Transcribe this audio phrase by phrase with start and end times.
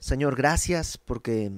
[0.00, 1.52] Señor, gracias porque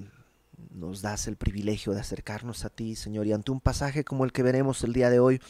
[0.74, 4.32] nos das el privilegio de acercarnos a ti, Señor, y ante un pasaje como el
[4.32, 5.40] que veremos el día de hoy,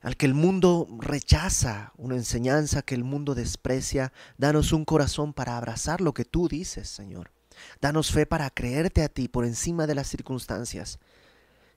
[0.00, 5.56] al que el mundo rechaza, una enseñanza que el mundo desprecia, danos un corazón para
[5.56, 7.32] abrazar lo que tú dices, Señor.
[7.80, 11.00] Danos fe para creerte a ti por encima de las circunstancias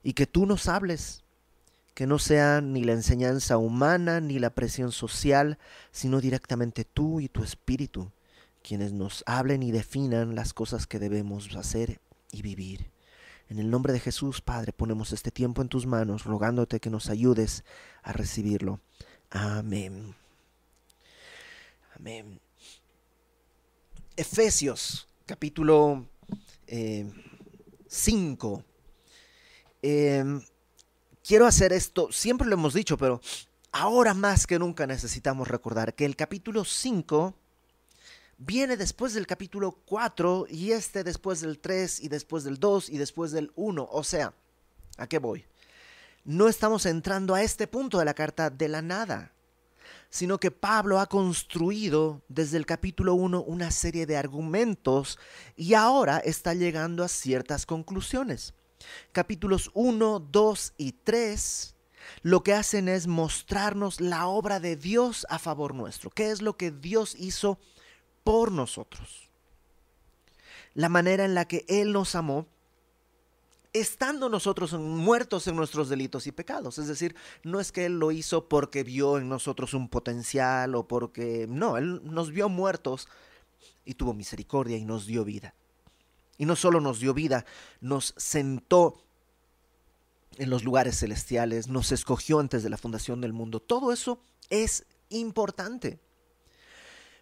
[0.03, 1.23] y que tú nos hables,
[1.95, 5.57] que no sea ni la enseñanza humana ni la presión social,
[5.91, 8.11] sino directamente tú y tu espíritu,
[8.61, 11.99] quienes nos hablen y definan las cosas que debemos hacer
[12.31, 12.91] y vivir.
[13.49, 17.09] En el nombre de Jesús, Padre, ponemos este tiempo en tus manos, rogándote que nos
[17.09, 17.65] ayudes
[18.01, 18.79] a recibirlo.
[19.29, 20.15] Amén.
[21.95, 22.39] Amén.
[24.15, 26.07] Efesios, capítulo
[26.67, 28.63] 5.
[29.81, 30.41] Eh, em,
[31.23, 33.19] quiero hacer esto, siempre lo hemos dicho, pero
[33.71, 37.35] ahora más que nunca necesitamos recordar que el capítulo 5
[38.43, 42.97] viene después del capítulo 4 y este después del 3 y después del 2 y
[42.97, 43.87] después del 1.
[43.91, 44.33] O sea,
[44.97, 45.45] ¿a qué voy?
[46.25, 49.31] No estamos entrando a este punto de la carta de la nada,
[50.09, 55.19] sino que Pablo ha construido desde el capítulo 1 una serie de argumentos
[55.55, 58.55] y ahora está llegando a ciertas conclusiones.
[59.11, 61.75] Capítulos 1, 2 y 3
[62.23, 66.09] lo que hacen es mostrarnos la obra de Dios a favor nuestro.
[66.09, 67.59] ¿Qué es lo que Dios hizo
[68.23, 69.29] por nosotros.
[70.73, 72.47] La manera en la que Él nos amó,
[73.73, 76.77] estando nosotros muertos en nuestros delitos y pecados.
[76.77, 80.87] Es decir, no es que Él lo hizo porque vio en nosotros un potencial o
[80.87, 81.45] porque...
[81.49, 83.07] No, Él nos vio muertos
[83.85, 85.53] y tuvo misericordia y nos dio vida.
[86.37, 87.45] Y no solo nos dio vida,
[87.81, 89.03] nos sentó
[90.37, 93.59] en los lugares celestiales, nos escogió antes de la fundación del mundo.
[93.59, 95.99] Todo eso es importante.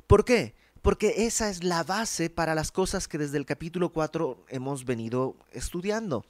[0.08, 0.56] ¿Por qué?
[0.82, 5.36] Porque esa es la base para las cosas que desde el capítulo 4 hemos venido
[5.52, 6.26] estudiando.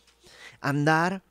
[0.61, 1.23] Andar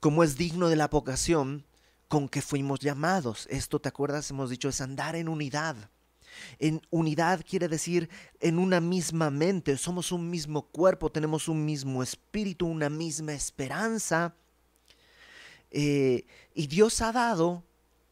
[0.00, 1.64] como es digno de la vocación
[2.08, 3.46] con que fuimos llamados.
[3.50, 4.30] Esto, ¿te acuerdas?
[4.30, 5.76] Hemos dicho, es andar en unidad.
[6.58, 8.08] En unidad quiere decir
[8.40, 14.34] en una misma mente, somos un mismo cuerpo, tenemos un mismo espíritu, una misma esperanza.
[15.70, 17.62] Eh, y Dios ha dado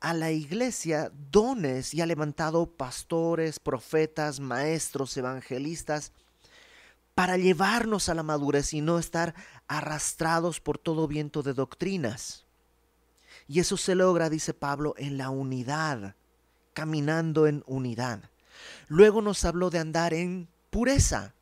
[0.01, 6.13] a la iglesia dones y ha levantado pastores, profetas, maestros, evangelistas,
[7.15, 9.35] para llevarnos a la madurez y no estar
[9.67, 12.45] arrastrados por todo viento de doctrinas.
[13.49, 16.15] Y eso se logra, dice Pablo, en la unidad,
[16.75, 18.31] caminando en unidad.
[18.87, 21.35] Luego nos habló de andar en pureza.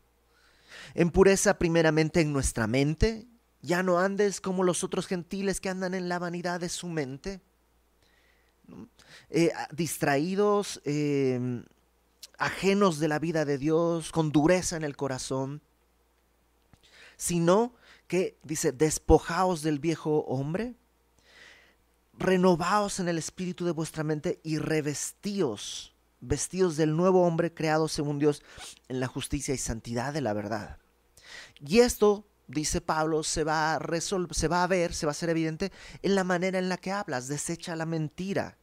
[0.95, 3.27] En pureza primeramente en nuestra mente.
[3.61, 7.43] Ya no andes como los otros gentiles que andan en la vanidad de su mente
[9.31, 11.65] eh, distraídos, em,
[12.39, 15.63] ajenos de la vida de Dios, con dureza en el corazón,
[17.17, 17.73] sino
[18.07, 20.75] que dice, despojaos del viejo hombre,
[22.19, 28.19] renovaos en el espíritu de vuestra mente y revestíos, vestidos del nuevo hombre creado según
[28.19, 28.43] Dios
[28.89, 30.79] en la justicia y santidad de la verdad.
[31.61, 35.31] Y esto dice Pablo, se va, a se va a ver, se va a hacer
[35.31, 37.29] evidente en la manera en la que hablas.
[37.29, 38.57] Desecha la mentira,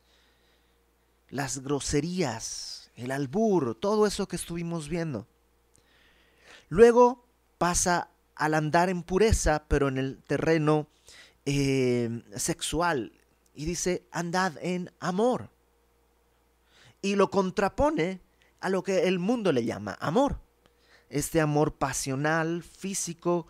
[1.29, 5.27] las groserías, el albur, todo eso que estuvimos viendo.
[6.69, 7.25] Luego
[7.57, 10.87] pasa al andar en pureza, pero en el terreno
[11.45, 13.13] eh, sexual.
[13.55, 15.49] Y dice, andad en amor.
[17.01, 18.21] Y lo contrapone
[18.59, 20.39] a lo que el mundo le llama amor.
[21.09, 23.47] Este amor pasional, físico,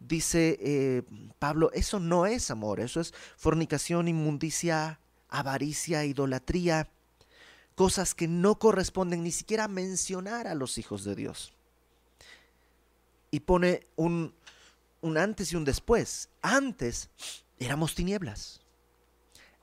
[0.00, 1.02] dice eh,
[1.38, 6.90] Pablo, eso no es amor, eso es fornicación, inmundicia, avaricia, idolatría,
[7.74, 11.52] cosas que no corresponden ni siquiera mencionar a los hijos de Dios.
[13.30, 14.34] Y pone un,
[15.00, 16.28] un antes y un después.
[16.40, 17.10] Antes
[17.58, 18.60] éramos tinieblas.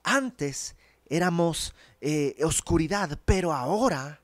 [0.02, 0.76] Antes
[1.08, 4.20] éramos eh, oscuridad, pero ahora,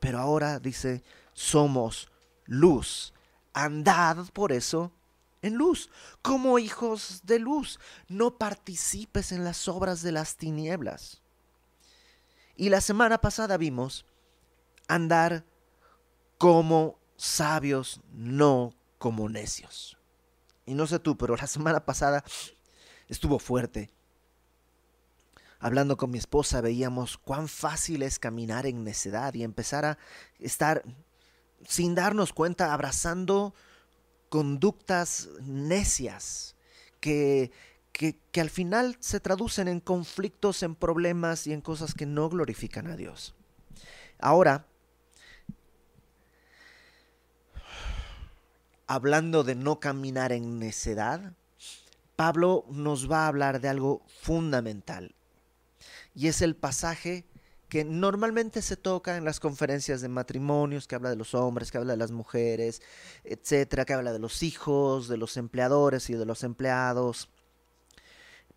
[0.00, 1.02] pero ahora dice,
[1.32, 2.10] somos
[2.46, 3.12] luz
[3.56, 4.92] andad por eso
[5.40, 5.90] en luz,
[6.22, 7.80] como hijos de luz.
[8.08, 11.22] No participes en las obras de las tinieblas.
[12.54, 14.06] Y la semana pasada vimos
[14.88, 15.44] andar
[16.38, 19.98] como sabios, no como necios.
[20.66, 22.24] Y no sé tú, pero la semana pasada
[23.08, 23.90] estuvo fuerte.
[25.58, 29.98] Hablando con mi esposa veíamos cuán fácil es caminar en necedad y empezar a
[30.38, 30.82] estar
[31.66, 33.54] sin darnos cuenta, abrazando
[34.28, 36.56] conductas necias
[37.00, 37.50] que,
[37.92, 42.28] que, que, al final se traducen en conflictos, en problemas y en cosas que no
[42.28, 43.34] glorifican a Dios.
[44.18, 44.66] Ahora,
[48.86, 51.32] hablando de no caminar en necedad,
[52.16, 55.14] Pablo nos va a hablar de algo fundamental.
[56.14, 57.26] Y es el pasaje
[57.68, 61.78] que normalmente se toca en las conferencias de matrimonios, que habla de los hombres, que
[61.78, 62.80] habla de las mujeres,
[63.24, 67.28] etcétera, que habla de los hijos, de los empleadores y de los empleados.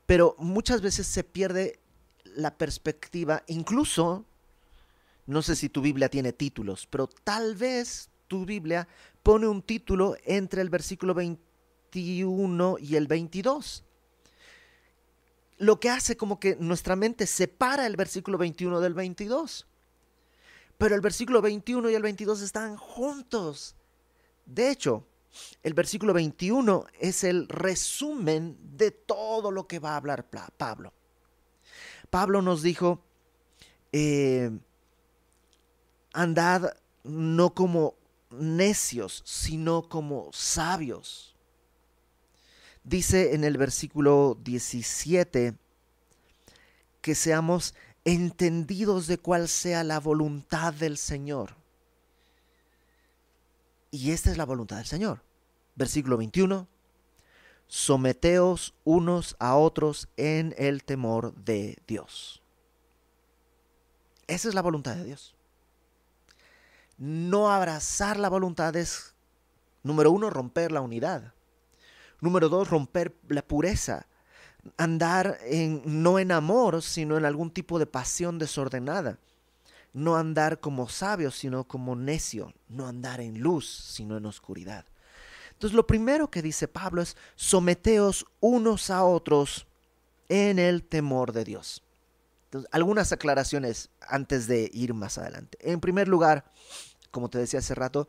[0.06, 1.80] Pero muchas veces se pierde
[2.24, 4.26] la perspectiva, incluso,
[5.26, 8.88] no sé si tu Biblia tiene títulos, pero tal vez tu Biblia
[9.24, 13.84] pone un título entre el versículo 21 y el 22
[15.60, 19.68] lo que hace como que nuestra mente separa el versículo 21 del 22.
[20.78, 23.76] Pero el versículo 21 y el 22 están juntos.
[24.46, 25.06] De hecho,
[25.62, 30.26] el versículo 21 es el resumen de todo lo que va a hablar
[30.58, 30.94] Pablo.
[32.10, 33.04] Pablo nos dijo,
[33.92, 34.50] eh,
[36.14, 36.74] andad
[37.04, 37.96] no como
[38.32, 41.29] necios, sino como sabios
[42.84, 45.56] dice en el versículo 17
[47.02, 51.56] que seamos entendidos de cuál sea la voluntad del Señor.
[53.92, 55.24] Y esta es la voluntad del Señor.
[55.76, 56.68] Versículo 21.
[57.68, 62.42] Someteos unos a otros en el temor de Dios.
[64.28, 65.36] Esa es la voluntad de Dios.
[66.98, 69.16] No abrazar la voluntad es,
[69.84, 71.34] número uno, romper la unidad.
[72.22, 74.08] Número dos, romper la pureza.
[74.78, 79.18] Andar en, no en amor, sino en algún tipo de pasión desordenada.
[79.94, 82.54] No andar como sabio, sino como necio.
[82.68, 84.86] No andar en luz, sino en oscuridad.
[85.54, 89.68] Entonces lo primero que dice Pablo es, someteos unos a otros
[90.30, 91.84] en el temor de Dios.
[92.46, 95.58] Entonces, algunas aclaraciones antes de ir más adelante.
[95.62, 96.46] En primer lugar,
[97.12, 98.08] como te decía hace rato,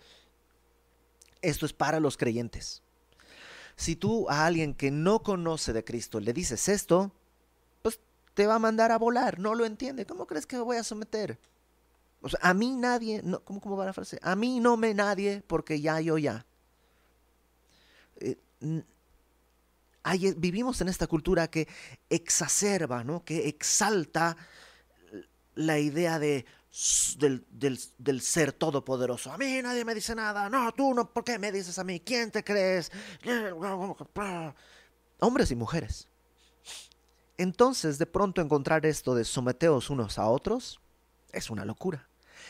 [1.42, 2.82] esto es para los creyentes.
[3.80, 7.12] Si tú a alguien que no conoce de Cristo le dices esto,
[7.80, 7.98] pues
[8.34, 10.04] te va a mandar a volar, no lo entiende.
[10.04, 11.38] ¿Cómo crees que me voy a someter?
[12.20, 14.18] O sea, a mí nadie, ¿cómo, ¿cómo va la frase?
[14.20, 16.44] A mí no me nadie porque ya yo ya.
[18.16, 18.36] Eh,
[20.36, 21.66] vivimos en esta cultura que
[22.10, 23.24] exacerba, ¿no?
[23.24, 24.36] que exalta
[25.54, 26.44] la idea de
[27.18, 29.32] del, ser todopoderoso.
[29.32, 30.48] A mí nadie me dice nada.
[30.48, 32.00] No, tú no, ¿por qué me dices a mí?
[32.00, 32.92] ¿Quién te crees?
[35.18, 36.08] Hombres y mujeres.
[37.36, 40.80] Entonces, de pronto encontrar esto de someteos unos a otros
[41.32, 42.08] es una locura.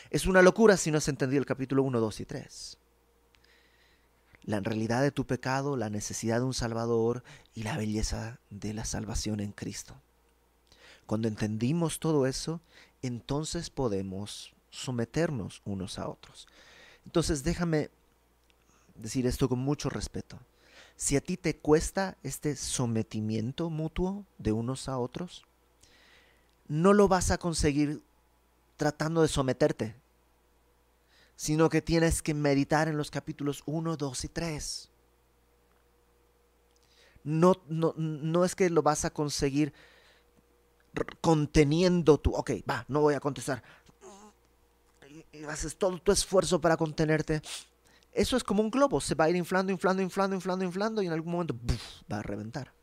[0.09, 2.77] Es una locura si no has entendido el capítulo 1, 2 y 3.
[4.43, 7.23] La realidad de tu pecado, la necesidad de un Salvador
[7.53, 9.95] y la belleza de la salvación en Cristo.
[11.05, 12.61] Cuando entendimos todo eso,
[13.01, 16.47] entonces podemos someternos unos a otros.
[17.05, 17.89] Entonces déjame
[18.95, 20.39] decir esto con mucho respeto.
[20.95, 25.45] Si a ti te cuesta este sometimiento mutuo de unos a otros,
[26.67, 28.03] no lo vas a conseguir
[28.77, 29.95] tratando de someterte,
[31.35, 34.89] sino que tienes que meditar en los capítulos 1, 2 y 3.
[37.23, 39.73] No, no, no es que lo vas a conseguir
[41.21, 43.63] conteniendo tu, ok, va, no voy a contestar.
[45.31, 47.41] Y haces todo tu esfuerzo para contenerte.
[48.13, 51.07] Eso es como un globo, se va a ir inflando, inflando, inflando, inflando, inflando y
[51.07, 51.55] en algún momento
[52.11, 52.73] va a reventar.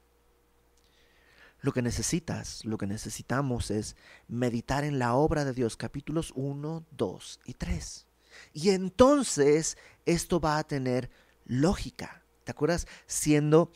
[1.60, 3.96] Lo que necesitas, lo que necesitamos es
[4.28, 8.06] meditar en la obra de Dios, capítulos 1, 2 y 3.
[8.52, 11.10] Y entonces esto va a tener
[11.44, 12.22] lógica.
[12.44, 12.86] ¿Te acuerdas?
[13.06, 13.72] Siendo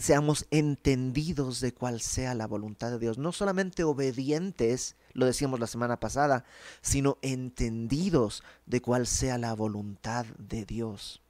[0.00, 3.18] seamos entendidos de cuál sea la voluntad de Dios.
[3.18, 6.44] No solamente obedientes, lo decíamos la semana pasada,
[6.80, 11.20] sino entendidos de cuál sea la voluntad de Dios.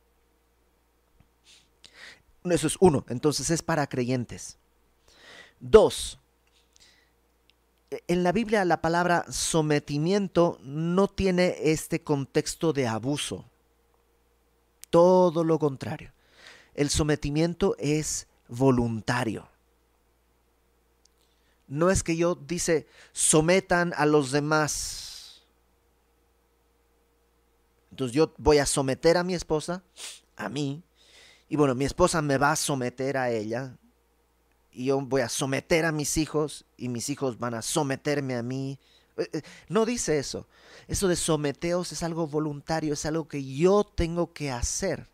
[2.45, 4.57] Eso es uno, entonces es para creyentes.
[5.59, 6.21] Dos,
[8.07, 13.45] en la Biblia la palabra sometimiento no tiene este contexto de abuso.
[14.91, 16.13] Todo lo contrario.
[16.75, 19.49] El sometimiento es voluntario.
[21.69, 25.43] No es que yo dice, sometan a los demás.
[27.91, 29.83] Entonces yo voy a someter a mi esposa,
[30.37, 30.83] a mí,
[31.49, 33.77] y bueno, mi esposa me va a someter a ella,
[34.73, 38.43] y yo voy a someter a mis hijos, y mis hijos van a someterme a
[38.43, 38.79] mí.
[39.17, 40.47] Eh, eh, no dice eso.
[40.87, 45.09] Eso de someteos es algo voluntario, es algo que yo tengo que hacer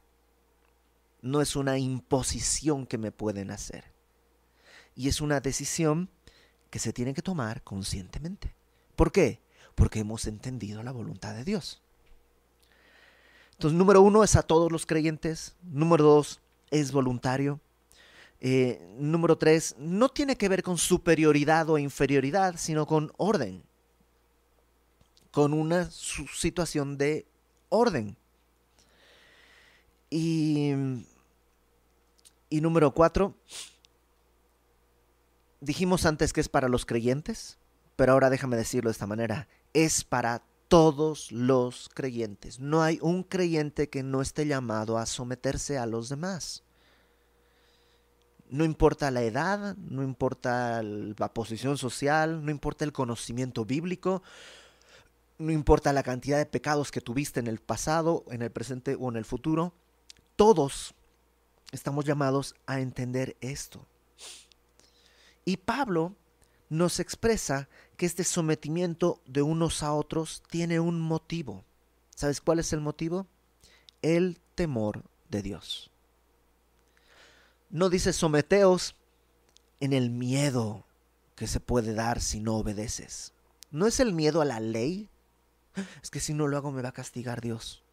[1.27, 3.85] no es una imposición que me pueden hacer.
[4.95, 6.09] Y es una decisión
[6.71, 8.55] que se tiene que tomar conscientemente.
[8.95, 9.41] ¿Por qué?
[9.75, 11.83] Porque hemos entendido la voluntad de Dios.
[13.53, 15.57] Entonces, número uno es a todos los creyentes.
[15.63, 16.41] Número dos
[16.71, 17.61] es voluntario.
[18.41, 23.63] Eh, número tres, no tiene que ver con superioridad o inferioridad, sino con orden.
[25.31, 27.27] Con una situación de
[27.69, 28.17] orden.
[30.11, 30.73] Y,
[32.49, 33.35] y número cuatro,
[35.61, 37.59] dijimos antes que es para los creyentes,
[37.97, 42.61] pero ahora déjame decirlo de esta manera, es para todos los creyentes.
[42.61, 46.63] No hay un creyente que no esté llamado a someterse a los demás.
[48.49, 54.23] No importa la edad, no importa la posición social, no importa el conocimiento bíblico,
[55.39, 59.09] no importa la cantidad de pecados que tuviste en el pasado, en el presente o
[59.09, 59.75] en el futuro,
[60.37, 60.95] todos
[61.73, 63.87] estamos llamados a entender esto.
[65.45, 66.15] Y Pablo
[66.69, 71.65] nos expresa que este sometimiento de unos a otros tiene un motivo.
[72.15, 73.27] ¿Sabes cuál es el motivo?
[74.03, 75.91] El temor de Dios.
[77.71, 78.97] No dice someteos
[79.81, 80.85] en el miedo
[81.35, 83.33] que se puede dar si no obedeces.
[83.71, 85.11] No es el miedo a la ley.
[86.03, 87.85] Es que si no lo hago me va a castigar Dios.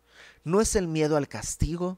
[0.44, 1.98] No es el miedo al castigo,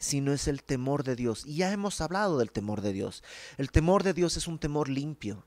[0.00, 1.46] sino es el temor de Dios.
[1.46, 3.22] Y ya hemos hablado del temor de Dios.
[3.58, 5.46] El temor de Dios es un temor limpio.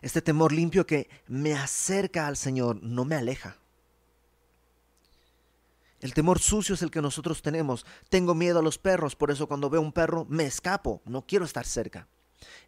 [0.00, 3.58] Este temor limpio que me acerca al Señor, no me aleja.
[6.00, 7.84] El temor sucio es el que nosotros tenemos.
[8.08, 11.44] Tengo miedo a los perros, por eso cuando veo un perro me escapo, no quiero
[11.44, 12.06] estar cerca.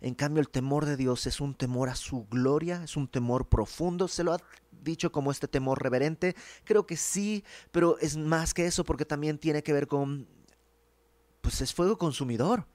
[0.01, 3.49] En cambio, el temor de Dios es un temor a su gloria, es un temor
[3.49, 4.09] profundo.
[4.09, 4.37] ¿Se lo
[4.89, 6.35] dicho como este temor reverente?
[6.65, 10.27] Creo que sí, pero es más que eso porque también tiene que ver con,
[11.41, 12.67] pues es fuego consumidor.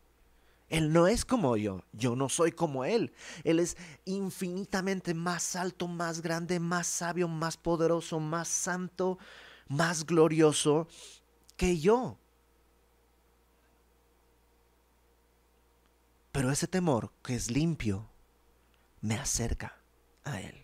[0.70, 3.14] Él no es como yo, yo no soy como Él.
[3.44, 9.20] Él es infinitamente más alto, más grande, más sabio, más poderoso, más santo,
[9.68, 10.88] más glorioso
[11.58, 12.18] que yo.
[16.32, 18.10] Pero ese temor que es limpio
[19.02, 19.78] me acerca
[20.24, 20.63] a Él.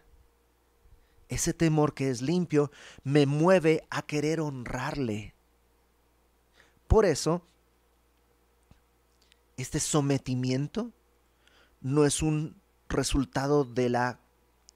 [1.30, 2.72] Ese temor que es limpio
[3.04, 5.36] me mueve a querer honrarle.
[6.88, 7.44] Por eso
[9.58, 10.92] este sometimiento
[11.82, 14.20] no es un resultado de la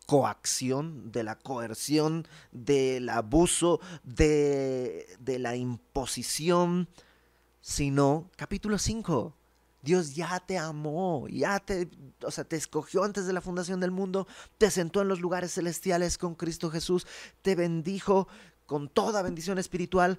[0.06, 6.88] coacción, de la coerción, del abuso, de, de la imposición,
[7.62, 9.36] sino capítulo 5.
[9.84, 11.90] Dios ya te amó, ya te,
[12.24, 15.54] o sea, te escogió antes de la fundación del mundo, te sentó en los lugares
[15.54, 17.06] celestiales con Cristo Jesús,
[17.42, 18.28] te bendijo
[18.66, 20.18] con toda bendición espiritual.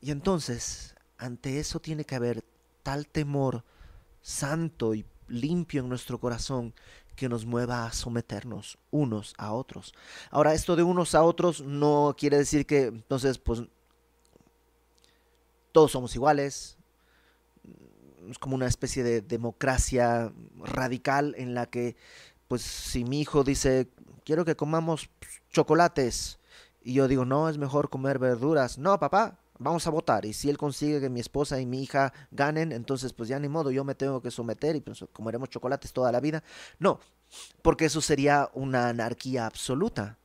[0.00, 2.44] Y entonces, ante eso tiene que haber
[2.82, 3.64] tal temor
[4.20, 6.74] santo y limpio en nuestro corazón
[7.16, 9.92] que nos mueva a someternos unos a otros.
[10.30, 13.62] Ahora, esto de unos a otros no quiere decir que entonces, pues,
[15.72, 16.77] todos somos iguales.
[18.28, 21.96] Es como una especie de democracia radical en la que,
[22.46, 23.88] pues, si mi hijo dice,
[24.24, 25.10] quiero que comamos
[25.50, 26.38] chocolates,
[26.82, 28.78] y yo digo, no, es mejor comer verduras.
[28.78, 30.24] No, papá, vamos a votar.
[30.24, 33.48] Y si él consigue que mi esposa y mi hija ganen, entonces pues ya ni
[33.48, 36.42] modo, yo me tengo que someter y pues comeremos chocolates toda la vida.
[36.78, 37.00] No,
[37.62, 40.18] porque eso sería una anarquía absoluta.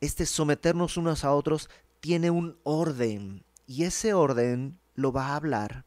[0.00, 1.68] Este someternos unos a otros
[2.00, 5.84] tiene un orden y ese orden lo va a hablar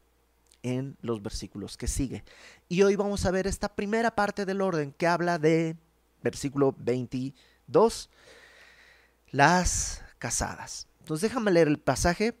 [0.62, 2.24] en los versículos que sigue.
[2.68, 5.76] Y hoy vamos a ver esta primera parte del orden que habla de
[6.22, 8.10] versículo 22,
[9.30, 10.86] las casadas.
[11.00, 12.36] Entonces déjame leer el pasaje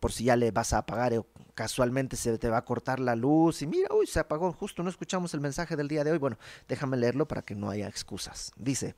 [0.00, 3.16] por si ya le vas a apagar o casualmente se te va a cortar la
[3.16, 6.18] luz y mira, uy, se apagó, justo no escuchamos el mensaje del día de hoy.
[6.18, 6.38] Bueno,
[6.68, 8.52] déjame leerlo para que no haya excusas.
[8.56, 8.94] Dice,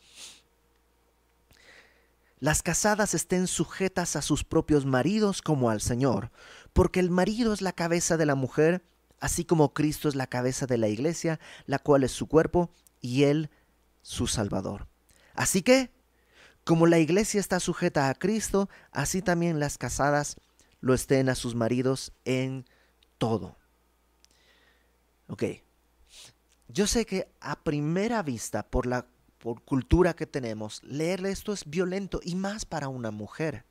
[2.40, 6.30] las casadas estén sujetas a sus propios maridos como al Señor,
[6.72, 8.82] porque el marido es la cabeza de la mujer,
[9.20, 12.70] así como Cristo es la cabeza de la iglesia, la cual es su cuerpo,
[13.00, 13.50] y él
[14.02, 14.88] su Salvador.
[15.34, 15.90] Así que,
[16.64, 20.36] como la iglesia está sujeta a Cristo, así también las casadas
[20.80, 22.64] lo estén a sus maridos en
[23.18, 23.56] todo.
[25.28, 25.44] Ok.
[26.68, 29.06] Yo sé que a primera vista, por la
[29.38, 33.64] por cultura que tenemos, leerle esto es violento y más para una mujer.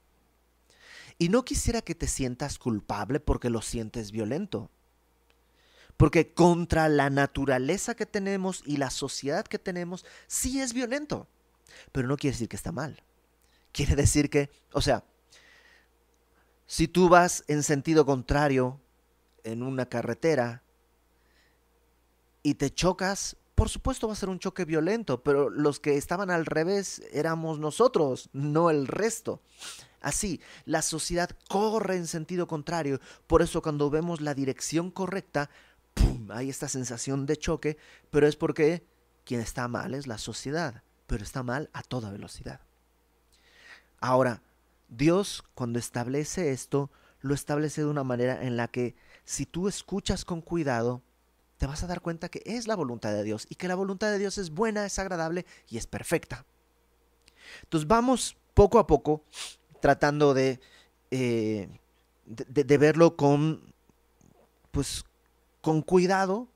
[1.19, 4.69] Y no quisiera que te sientas culpable porque lo sientes violento.
[5.97, 11.27] Porque contra la naturaleza que tenemos y la sociedad que tenemos, sí es violento.
[11.91, 13.01] Pero no quiere decir que está mal.
[13.71, 15.03] Quiere decir que, o sea,
[16.67, 18.79] si tú vas en sentido contrario
[19.43, 20.61] en una carretera
[22.43, 26.29] y te chocas, por supuesto va a ser un choque violento, pero los que estaban
[26.29, 29.41] al revés éramos nosotros, no el resto.
[29.99, 35.49] Así, la sociedad corre en sentido contrario, por eso cuando vemos la dirección correcta,
[35.95, 36.29] ¡pum!
[36.29, 37.77] hay esta sensación de choque,
[38.11, 38.85] pero es porque
[39.25, 42.61] quien está mal es la sociedad, pero está mal a toda velocidad.
[43.99, 44.43] Ahora,
[44.87, 48.95] Dios cuando establece esto, lo establece de una manera en la que
[49.25, 51.01] si tú escuchas con cuidado,
[51.57, 54.11] te vas a dar cuenta que es la voluntad de Dios y que la voluntad
[54.11, 56.45] de Dios es buena, es agradable y es perfecta.
[57.63, 59.23] Entonces vamos poco a poco
[59.79, 60.59] tratando de,
[61.11, 61.69] eh,
[62.25, 63.73] de, verlo con,
[64.71, 65.03] pues,
[65.61, 66.47] con cuidado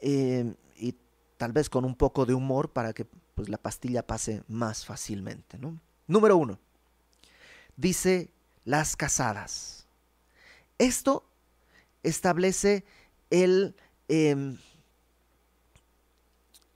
[0.00, 0.94] eh, y
[1.36, 5.58] tal vez con un poco de humor para que pues, la pastilla pase más fácilmente.
[5.58, 5.80] ¿no?
[6.06, 6.58] Número uno,
[7.76, 8.30] dice
[8.64, 9.86] las casadas.
[10.78, 11.24] Esto
[12.02, 12.84] establece
[13.34, 13.74] el,
[14.06, 14.58] em,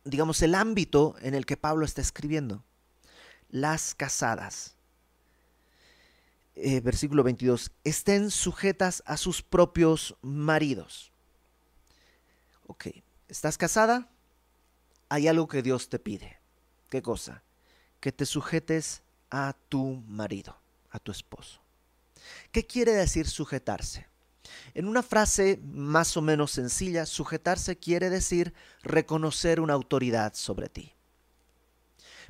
[0.05, 2.65] digamos, el ámbito en el que Pablo está escribiendo.
[3.49, 4.75] Las casadas.
[6.57, 7.71] Eh, versículo 22.
[7.85, 11.13] Estén sujetas a sus propios maridos.
[12.67, 12.89] Ok,
[13.29, 14.11] ¿estás casada?
[15.09, 16.41] Hay algo que Dios te pide.
[16.91, 17.45] ¿Qué cosa?
[18.01, 20.59] Que te sujetes a tu marido,
[20.91, 21.61] a tu esposo.
[22.51, 24.08] ¿Qué quiere decir sujetarse?
[24.75, 30.95] En una frase más o menos sencilla, sujetarse quiere decir reconocer una autoridad sobre ti.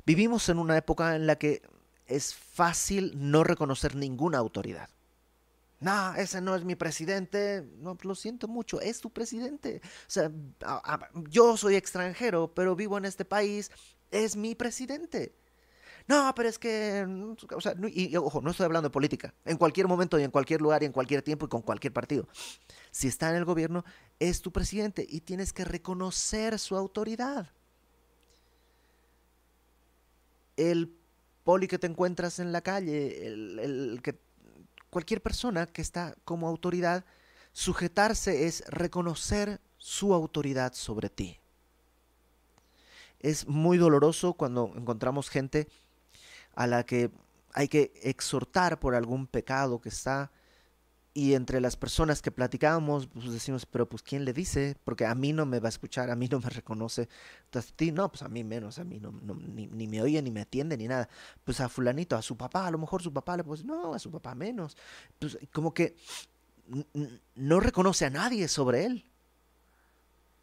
[0.05, 1.61] Vivimos en una época en la que
[2.07, 4.89] es fácil no reconocer ninguna autoridad.
[5.79, 7.65] No, ese no es mi presidente.
[7.77, 9.81] No, lo siento mucho, es tu presidente.
[9.83, 10.31] O sea,
[11.29, 13.71] yo soy extranjero, pero vivo en este país,
[14.11, 15.33] es mi presidente.
[16.09, 19.31] No, pero es que, mm, o sea, y, ojo, no estoy hablando de política.
[19.45, 22.27] En cualquier momento y en cualquier lugar y en cualquier tiempo y con cualquier partido.
[22.89, 23.85] Si está en el gobierno,
[24.17, 27.51] es tu presidente y tienes que reconocer su autoridad.
[30.57, 30.91] El
[31.43, 34.17] poli que te encuentras en la calle, el, que,
[34.89, 37.05] cualquier persona que está como autoridad,
[37.51, 41.37] sujetarse es reconocer su autoridad sobre ti.
[43.19, 45.67] Es muy doloroso cuando encontramos gente
[46.59, 47.09] a la que
[47.53, 50.29] hay que exhortar por algún pecado que está.
[51.13, 54.75] Y entre las personas que platicábamos, pues decimos, pero pues ¿quién le dice?
[54.83, 57.07] Porque a mí no me va a escuchar, a mí no me reconoce.
[57.45, 60.31] Entonces, ti no, pues a mí menos, a mí no, ni, ni, me oye, ni
[60.31, 61.07] me atiende, ni nada.
[61.45, 63.99] Pues a fulanito, a su papá, a lo mejor su papá le pues no, a
[63.99, 64.75] su papá menos.
[65.17, 65.95] Pues como que
[67.35, 69.05] no reconoce a nadie sobre él.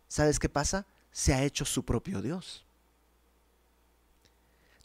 [0.09, 0.87] ¿Sabes qué pasa?
[1.13, 2.66] Se ha hecho su propio Dios.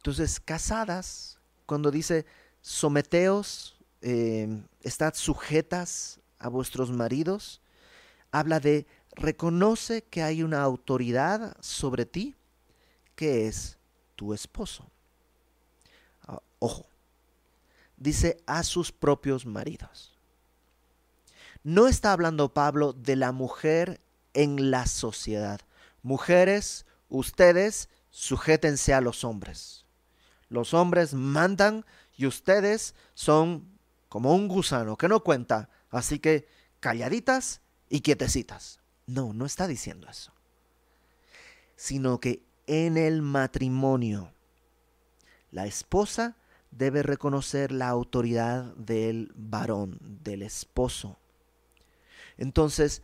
[0.02, 1.38] Entonces, casadas,
[1.68, 2.26] cuando dice,
[2.60, 7.62] someteos, eh, estad sujetas a vuestros maridos,
[8.32, 12.36] habla de, reconoce que hay una autoridad sobre ti,
[13.16, 13.78] que es
[14.16, 14.90] tu esposo.
[16.24, 16.88] Ah, ojo,
[17.96, 20.18] dice a sus propios maridos.
[21.64, 24.02] No está hablando Pablo de la mujer
[24.34, 25.62] en la sociedad.
[26.02, 29.86] Mujeres, ustedes sujétense a los hombres.
[30.52, 31.86] Los hombres mandan
[32.18, 36.46] y ustedes son como un gusano que no cuenta, así que
[36.82, 38.82] calladitas y quietecitas.
[39.08, 40.34] No, no está diciendo eso.
[41.78, 44.34] Sino que en el matrimonio,
[45.52, 46.36] la esposa
[46.70, 51.18] debe reconocer la autoridad del varón, del esposo.
[52.38, 53.04] Entonces,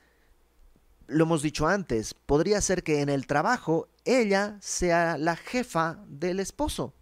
[1.08, 6.42] lo hemos dicho antes, podría ser que en el trabajo ella sea la jefa del
[6.42, 6.94] esposo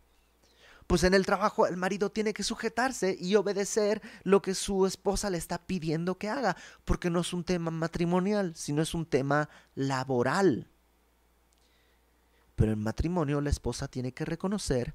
[0.87, 5.29] pues en el trabajo el marido tiene que sujetarse y obedecer lo que su esposa
[5.29, 9.49] le está pidiendo que haga, porque no es un tema matrimonial, sino es un tema
[9.73, 10.69] laboral.
[12.55, 14.93] Pero en matrimonio la esposa tiene que reconocer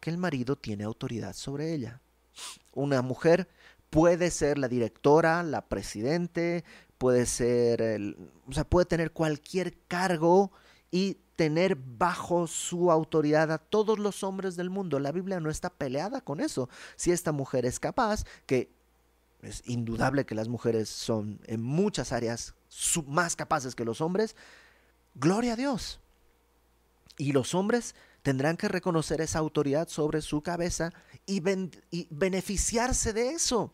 [0.00, 2.00] que el marido tiene autoridad sobre ella.
[2.72, 3.48] Una mujer
[3.90, 6.64] puede ser la directora, la presidente,
[6.98, 10.52] puede ser, el, o sea, puede tener cualquier cargo
[10.90, 14.98] y tener bajo su autoridad a todos los hombres del mundo.
[14.98, 16.68] La Biblia no está peleada con eso.
[16.96, 18.70] Si esta mujer es capaz, que
[19.40, 22.52] es indudable que las mujeres son en muchas áreas
[23.06, 24.36] más capaces que los hombres,
[25.14, 25.98] gloria a Dios.
[27.16, 30.92] Y los hombres tendrán que reconocer esa autoridad sobre su cabeza
[31.24, 31.42] y,
[31.90, 33.72] y beneficiarse de eso,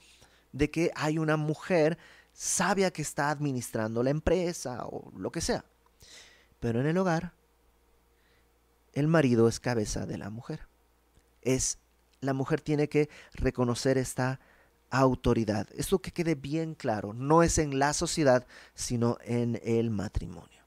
[0.52, 1.98] de que hay una mujer
[2.33, 5.64] sabia que está administrando la empresa o lo que sea.
[6.61, 7.35] Pero en el hogar
[8.96, 10.66] el marido es cabeza de la mujer.
[11.42, 11.78] Es
[12.22, 14.40] la mujer tiene que reconocer esta
[14.88, 15.68] autoridad.
[15.74, 20.62] Esto que quede bien claro, no es en la sociedad, sino en el matrimonio.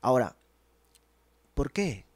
[0.00, 0.36] Ahora,
[1.52, 2.06] por qué?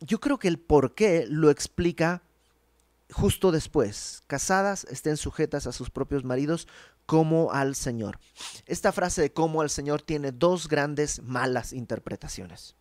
[0.00, 2.22] Yo creo que el por qué lo explica
[3.10, 4.22] justo después.
[4.28, 6.68] Casadas estén sujetas a sus propios maridos
[7.12, 8.18] como al Señor.
[8.64, 12.74] Esta frase de como al Señor tiene dos grandes malas interpretaciones.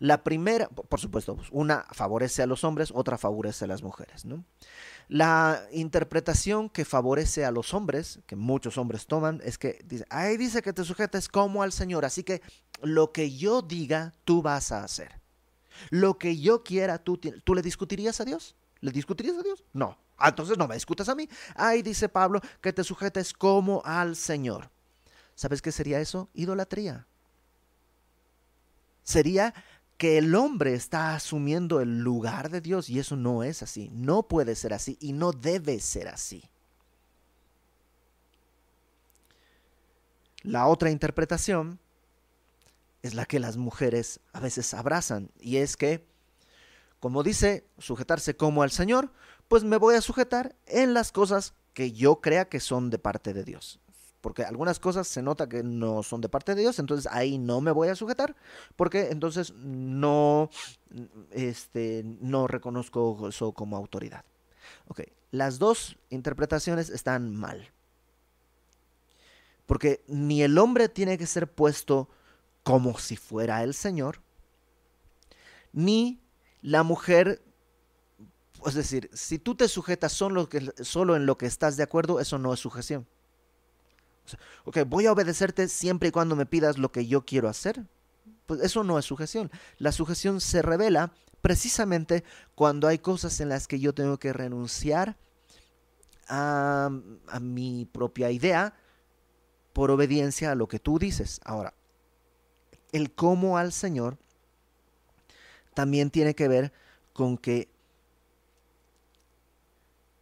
[0.00, 4.24] La primera, por supuesto, pues, una favorece a los hombres, otra favorece a las mujeres.
[4.24, 4.44] ¿no?
[5.06, 10.36] La interpretación que favorece a los hombres, que muchos hombres toman, es que dice, ahí
[10.36, 12.42] dice que te sujetes como al Señor, así que
[12.82, 15.20] lo que yo diga, tú vas a hacer.
[15.90, 18.56] Lo que yo quiera, tú, ¿tú le discutirías a Dios?
[18.82, 19.64] ¿Le discutirías a Dios?
[19.72, 19.96] No.
[20.18, 21.28] Ah, entonces no me discutas a mí.
[21.54, 24.70] Ahí dice Pablo que te sujetes como al Señor.
[25.34, 26.28] ¿Sabes qué sería eso?
[26.34, 27.06] Idolatría.
[29.02, 29.54] Sería
[29.96, 34.24] que el hombre está asumiendo el lugar de Dios y eso no es así, no
[34.24, 36.42] puede ser así y no debe ser así.
[40.42, 41.78] La otra interpretación
[43.02, 46.04] es la que las mujeres a veces abrazan y es que,
[47.02, 49.10] como dice, sujetarse como al Señor,
[49.48, 53.34] pues me voy a sujetar en las cosas que yo crea que son de parte
[53.34, 53.80] de Dios
[54.20, 57.60] porque algunas cosas se nota que no son de parte de Dios, entonces ahí no
[57.60, 58.36] me voy a sujetar,
[58.76, 60.48] porque entonces no,
[61.32, 64.24] este, no reconozco eso como autoridad.
[65.32, 67.72] Las dos interpretaciones están mal,
[69.66, 72.08] porque ni el hombre tiene que ser puesto
[72.62, 74.20] como si fuera el Señor,
[75.72, 76.21] ni
[76.62, 77.42] la mujer
[78.66, 80.46] es decir, si tú te sujetas solo,
[81.16, 83.06] en lo que estás de acuerdo, eso no es sujeción.
[84.64, 87.84] Ok, voy a obedecerte siempre y cuando me pidas lo que yo quiero hacer.
[88.46, 89.50] Pues eso no es sujeción.
[89.78, 92.22] La sujeción se revela precisamente
[92.54, 95.16] cuando hay cosas en las que yo tengo que renunciar
[96.28, 96.90] a
[97.40, 98.74] mi propia idea
[99.72, 101.40] por obediencia a lo que tú dices.
[101.44, 101.74] Ahora,
[102.92, 104.18] el cómo al Señor
[105.74, 106.72] también tiene que ver
[107.12, 107.68] con que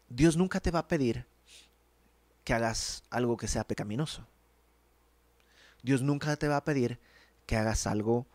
[0.09, 1.27] Dios nunca te va a pedir
[2.45, 4.27] que hagas algo que sea pecaminoso.
[5.83, 6.99] Dios nunca te va a pedir
[7.47, 8.27] que hagas algo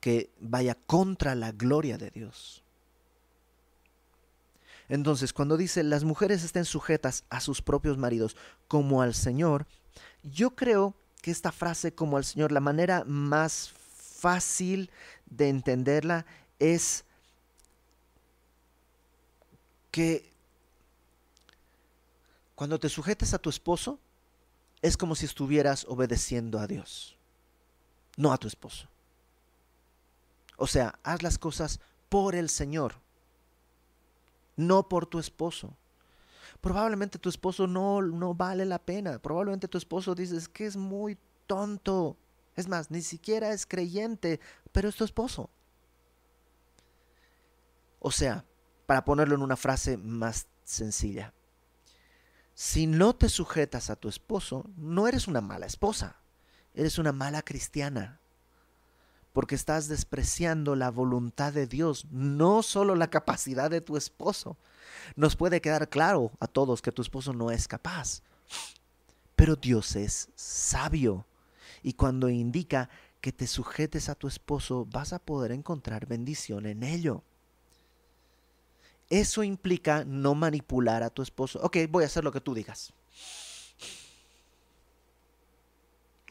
[0.00, 2.62] que vaya contra la gloria de Dios.
[4.88, 8.36] Entonces, cuando dice las mujeres estén sujetas a sus propios maridos
[8.68, 9.66] como al Señor,
[10.22, 13.72] yo creo que esta frase como al Señor, la manera más
[14.22, 14.90] fácil
[15.26, 16.26] de entenderla
[16.62, 17.04] es
[19.90, 20.32] que
[22.54, 23.98] cuando te sujetes a tu esposo,
[24.80, 27.16] es como si estuvieras obedeciendo a Dios,
[28.16, 28.88] no a tu esposo.
[30.56, 32.94] O sea, haz las cosas por el Señor,
[34.56, 35.76] no por tu esposo.
[36.60, 39.18] Probablemente tu esposo no, no vale la pena.
[39.18, 42.16] Probablemente tu esposo dices que es muy tonto.
[42.54, 44.38] Es más, ni siquiera es creyente,
[44.70, 45.50] pero es tu esposo.
[48.04, 48.44] O sea,
[48.86, 51.32] para ponerlo en una frase más sencilla,
[52.52, 56.16] si no te sujetas a tu esposo, no eres una mala esposa,
[56.74, 58.18] eres una mala cristiana,
[59.32, 64.58] porque estás despreciando la voluntad de Dios, no solo la capacidad de tu esposo.
[65.14, 68.22] Nos puede quedar claro a todos que tu esposo no es capaz,
[69.36, 71.24] pero Dios es sabio
[71.84, 76.82] y cuando indica que te sujetes a tu esposo vas a poder encontrar bendición en
[76.82, 77.22] ello.
[79.12, 81.60] Eso implica no manipular a tu esposo.
[81.62, 82.94] Ok, voy a hacer lo que tú digas.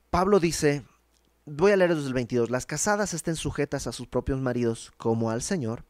[0.09, 0.83] Pablo dice,
[1.45, 5.31] voy a leer desde el 22, las casadas estén sujetas a sus propios maridos como
[5.31, 5.83] al Señor,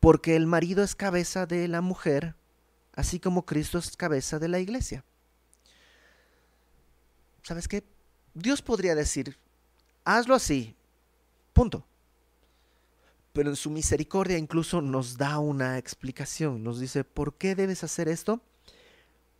[0.00, 2.34] porque el marido es cabeza de la mujer,
[2.94, 5.04] así como Cristo es cabeza de la iglesia.
[7.42, 7.84] ¿Sabes qué?
[8.34, 9.36] Dios podría decir,
[10.04, 10.74] hazlo así,
[11.52, 11.86] punto.
[13.32, 18.08] Pero en su misericordia incluso nos da una explicación, nos dice, ¿por qué debes hacer
[18.08, 18.40] esto?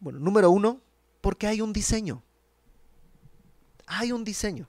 [0.00, 0.80] Bueno, número uno,
[1.20, 2.22] porque hay un diseño.
[3.86, 4.68] Hay un diseño.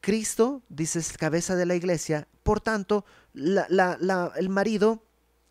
[0.00, 5.02] Cristo, dice, es cabeza de la iglesia, por tanto, el marido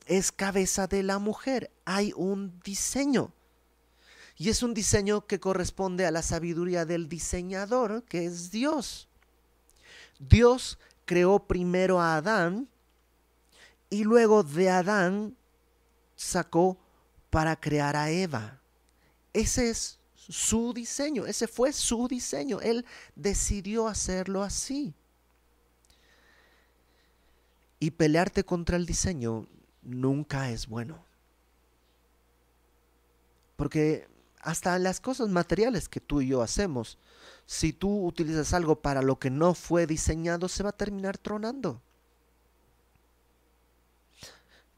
[0.06, 1.71] es cabeza de la mujer.
[1.86, 3.34] Hay un diseño.
[4.41, 9.08] Y es un diseño que corresponde a la sabiduría del diseñador, que es Dios.
[10.17, 12.67] Dios creó primero a Adán
[13.91, 15.38] y luego de Adán
[16.15, 16.80] sacó
[17.30, 18.60] para crear a Eva.
[19.32, 22.62] Ese es su diseño, ese fue su diseño.
[22.62, 22.84] Él
[23.15, 24.95] decidió hacerlo así.
[27.80, 29.45] Y pelearte contra el diseño
[29.84, 31.06] nunca es bueno.
[33.56, 34.10] Porque
[34.43, 36.97] hasta las cosas materiales que tú y yo hacemos,
[37.45, 41.82] si tú utilizas algo para lo que no fue diseñado, se va a terminar tronando.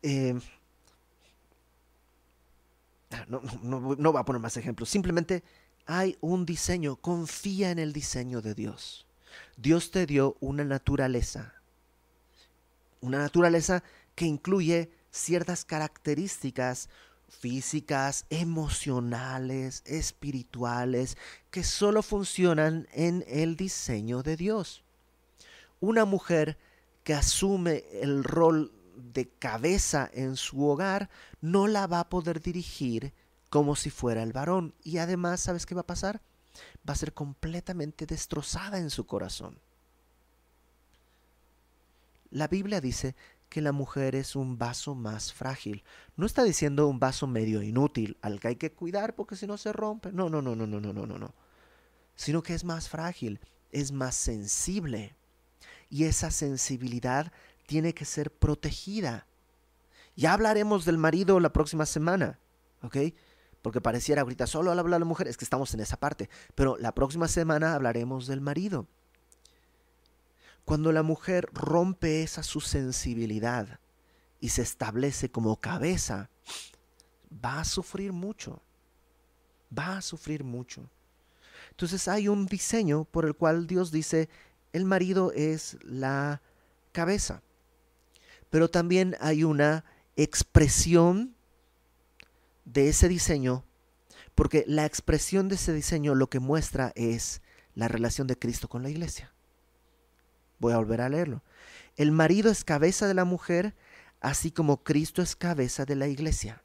[0.02, 0.39] Eh,
[3.13, 5.43] Ah, no, no, no, va a poner más ejemplos, simplemente
[5.86, 9.06] hay un diseño, confía en el diseño de Dios.
[9.56, 11.54] Dios te dio una naturaleza,
[13.02, 13.84] una naturaleza
[14.15, 16.89] que incluye ciertas características
[17.39, 21.17] físicas, emocionales, espirituales,
[21.52, 24.84] que solo funcionan en el diseño de Dios.
[25.80, 26.58] Una mujer
[27.04, 31.10] que asume el rol de cabeza en su hogar
[31.41, 33.13] no la va a poder dirigir
[33.50, 34.74] como si fuera el varón.
[34.84, 36.22] Y además, ¿sabes qué va a pasar?
[36.88, 39.60] Va a ser completamente destrozada en su corazón.
[42.30, 43.15] La Biblia dice
[43.53, 45.83] que la mujer es un vaso más frágil.
[46.15, 49.59] No está diciendo un vaso medio inútil, al que hay que cuidar porque si no
[49.59, 50.11] se rompe.
[50.11, 51.35] No, no, no, no, no, no, no, no, no.
[52.15, 53.39] Sino que es más frágil,
[53.71, 55.15] es más sensible.
[55.87, 57.31] Y esa sensibilidad
[57.67, 59.27] tiene que ser protegida.
[60.15, 62.39] Ya hablaremos del marido la próxima semana,
[62.81, 62.97] ¿ok?
[63.61, 66.27] Porque pareciera ahorita solo al hablar de la mujer, es que estamos en esa parte,
[66.55, 68.87] pero la próxima semana hablaremos del marido.
[70.65, 73.80] Cuando la mujer rompe esa su sensibilidad
[74.39, 76.30] y se establece como cabeza,
[77.43, 78.62] va a sufrir mucho.
[79.78, 80.89] Va a sufrir mucho.
[81.71, 84.30] Entonces hay un diseño por el cual Dios dice,
[84.71, 86.41] el marido es la
[86.91, 87.41] cabeza
[88.54, 89.84] pero también hay una
[90.15, 91.36] expresión
[92.65, 93.65] de ese diseño,
[94.36, 97.41] porque la expresión de ese diseño lo que muestra es
[97.73, 99.33] la relación de Cristo con la iglesia.
[100.63, 101.43] Voy a volver a leerlo.
[101.97, 103.76] El marido es cabeza de la mujer,
[104.21, 106.63] así como Cristo es cabeza de la iglesia,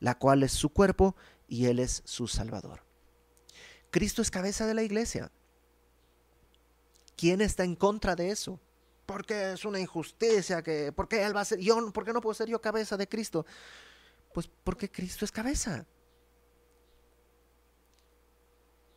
[0.00, 1.14] la cual es su cuerpo
[1.46, 2.82] y Él es su Salvador.
[3.90, 5.30] Cristo es cabeza de la iglesia.
[7.14, 8.58] ¿Quién está en contra de eso?
[9.06, 12.20] porque es una injusticia, que, ¿por qué él va a ser, yo, ¿por qué no
[12.20, 13.46] puedo ser yo cabeza de Cristo?
[14.34, 15.86] Pues porque Cristo es cabeza.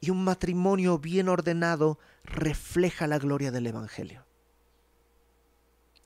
[0.02, 4.26] Y un matrimonio bien ordenado refleja la gloria del Evangelio.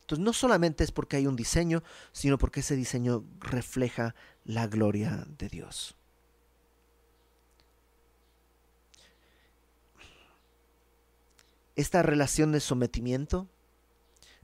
[0.03, 5.25] Entonces no solamente es porque hay un diseño, sino porque ese diseño refleja la gloria
[5.37, 5.95] de Dios.
[11.77, 13.47] Esta relación de sometimiento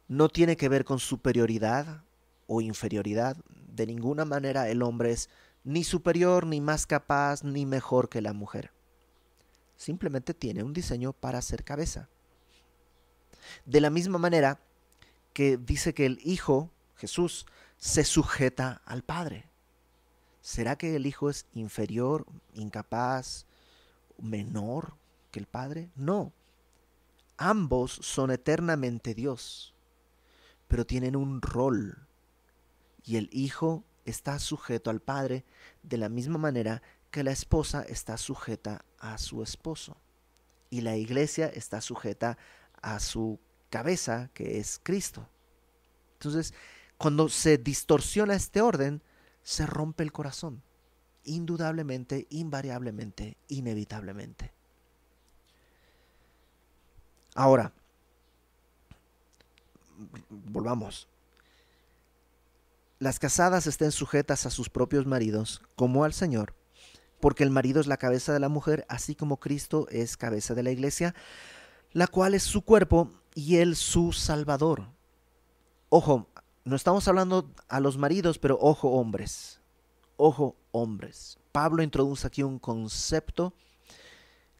[0.08, 2.06] no tiene que ver con superioridad
[2.48, 3.36] o inferioridad.
[3.50, 5.30] De ninguna manera el hombre es
[5.66, 8.72] ni superior, ni más capaz, ni mejor que la mujer.
[9.76, 12.08] Simplemente tiene un diseño para ser cabeza.
[13.66, 14.62] De la misma manera
[15.40, 17.46] que dice que el Hijo, Jesús,
[17.78, 19.46] se sujeta al Padre.
[20.42, 22.26] ¿Será que el Hijo es inferior,
[22.56, 23.46] incapaz,
[24.18, 24.96] menor
[25.32, 25.90] que el Padre?
[25.96, 26.34] No.
[27.38, 29.74] Ambos son eternamente Dios
[30.70, 32.08] pero tienen un rol.
[33.04, 35.44] Y el hijo está sujeto al padre
[35.84, 39.98] de la misma manera que la esposa está sujeta a su esposo.
[40.70, 42.38] Y la iglesia está sujeta
[42.82, 45.28] a su cabeza, que es Cristo.
[46.14, 46.54] Entonces,
[46.98, 49.02] cuando se distorsiona este orden,
[49.42, 50.62] se rompe el corazón.
[51.24, 54.54] Indudablemente, invariablemente, inevitablemente.
[57.36, 57.74] Ahora,
[60.30, 61.08] volvamos.
[63.00, 66.54] Las casadas estén sujetas a sus propios maridos como al Señor,
[67.22, 70.64] porque el marido es la cabeza de la mujer, así como Cristo es cabeza de
[70.64, 71.16] la iglesia,
[71.94, 74.88] la cual es su cuerpo y él su salvador.
[75.90, 76.28] Ojo,
[76.64, 79.60] no estamos hablando a los maridos, pero ojo hombres,
[80.18, 81.40] ojo hombres.
[81.52, 83.54] Pablo introduce aquí un concepto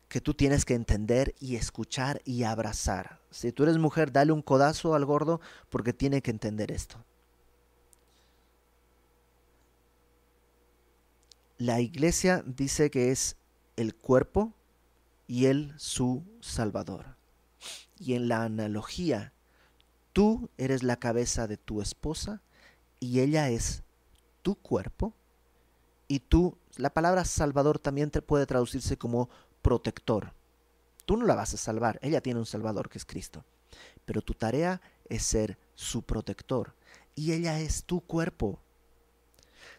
[0.08, 3.22] que tú tienes que entender y escuchar y abrazar.
[3.30, 7.06] Si tú eres mujer, dale un codazo al gordo porque tiene que entender esto.
[11.60, 13.38] La iglesia dice que es
[13.76, 14.54] el cuerpo
[15.28, 17.19] y él su salvador.
[18.00, 19.34] Y en la analogía,
[20.14, 22.42] tú eres la cabeza de tu esposa
[23.00, 23.84] y ella es
[24.42, 25.14] tu cuerpo.
[26.08, 29.30] Y tú, la palabra salvador también te puede traducirse como
[29.62, 30.34] protector.
[31.06, 33.44] Tú no la vas a salvar, ella tiene un salvador que es Cristo.
[34.06, 36.76] Pero tu tarea es ser su protector.
[37.16, 38.60] Y ella es tu cuerpo.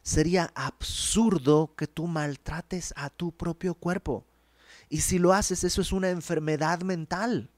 [0.03, 4.25] Sería absurdo que tú maltrates a tu propio cuerpo.
[4.89, 7.51] Y si lo haces, eso es una enfermedad mental.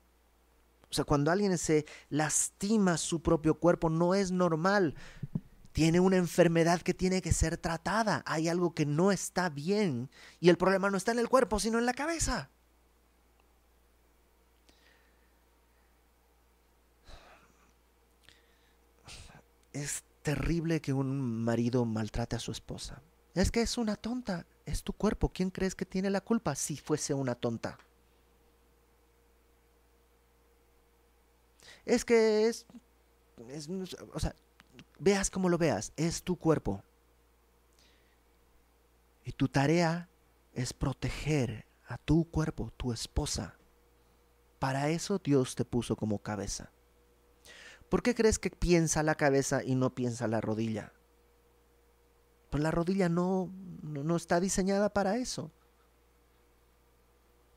[0.93, 4.95] O sea, cuando alguien se lastima su propio cuerpo, no es normal.
[5.73, 8.23] Tiene una enfermedad que tiene que ser tratada.
[8.27, 10.11] Hay algo que no está bien.
[10.39, 12.51] Y el problema no está en el cuerpo, sino en la cabeza.
[19.73, 23.01] Es terrible que un marido maltrate a su esposa.
[23.35, 24.45] Es que es una tonta.
[24.67, 25.31] Es tu cuerpo.
[25.31, 27.79] ¿Quién crees que tiene la culpa si fuese una tonta?
[31.85, 32.67] Es que es,
[34.13, 34.35] o sea,
[34.99, 36.83] veas como lo veas, es tu cuerpo.
[39.25, 40.09] Y tu tarea
[40.53, 43.57] es proteger a tu cuerpo, tu esposa.
[44.59, 46.73] Para eso Dios te puso como cabeza.
[47.89, 50.93] ¿Por qué crees que piensa la cabeza y no piensa la rodilla?
[52.51, 53.51] Pues la rodilla no,
[53.83, 55.51] no, está diseñada para eso.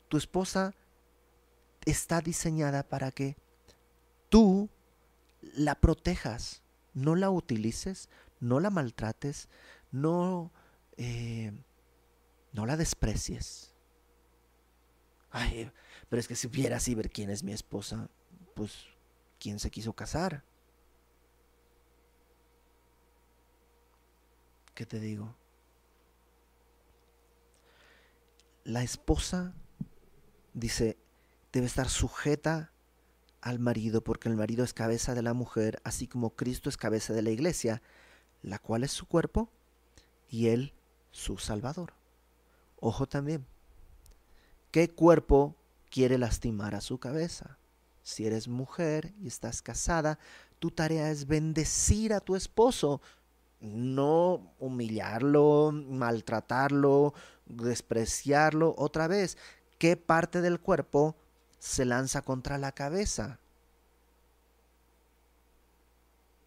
[0.08, 0.74] Tu esposa
[1.84, 3.36] está diseñada para que
[4.36, 4.68] tú
[5.40, 9.48] la protejas, no la utilices, no la maltrates,
[9.92, 10.52] no,
[10.98, 11.52] eh,
[12.52, 13.74] no la desprecies.
[15.30, 15.72] Ay,
[16.10, 18.10] pero es que si vieras y ver quién es mi esposa,
[18.54, 18.74] pues,
[19.40, 20.44] ¿quién se quiso casar?
[24.74, 25.34] ¿Qué te digo?
[28.64, 29.54] La esposa,
[30.52, 30.98] dice,
[31.52, 32.75] debe estar sujeta
[33.40, 37.12] al marido porque el marido es cabeza de la mujer, así como Cristo es cabeza
[37.12, 37.82] de la iglesia,
[38.42, 39.50] la cual es su cuerpo
[40.28, 40.74] y él
[41.10, 41.92] su salvador.
[42.78, 43.46] Ojo también,
[44.70, 45.56] ¿qué cuerpo
[45.90, 47.58] quiere lastimar a su cabeza?
[48.02, 50.18] Si eres mujer y estás casada,
[50.58, 53.00] tu tarea es bendecir a tu esposo,
[53.60, 57.14] no humillarlo, maltratarlo,
[57.46, 58.74] despreciarlo.
[58.76, 59.38] Otra vez,
[59.78, 61.16] ¿qué parte del cuerpo
[61.58, 63.38] se lanza contra la cabeza?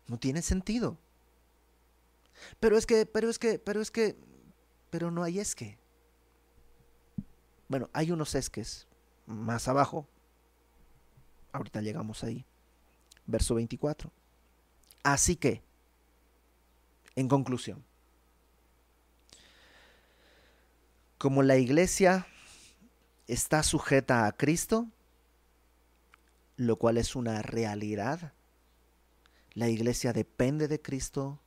[0.08, 0.98] No tiene sentido.
[2.60, 4.18] Pero es que, pero es que, pero es que,
[4.90, 5.78] pero no hay esque.
[7.68, 8.88] Bueno, hay unos esques
[9.28, 10.08] más abajo.
[11.52, 12.46] Ahorita llegamos ahí.
[13.26, 14.12] Verso 24.
[15.04, 15.64] Así que,
[17.16, 17.84] en conclusión,
[21.18, 22.28] como la iglesia
[23.28, 24.88] está sujeta a Cristo,
[26.60, 28.34] lo cual es una realidad,
[29.54, 31.40] la iglesia depende de Cristo,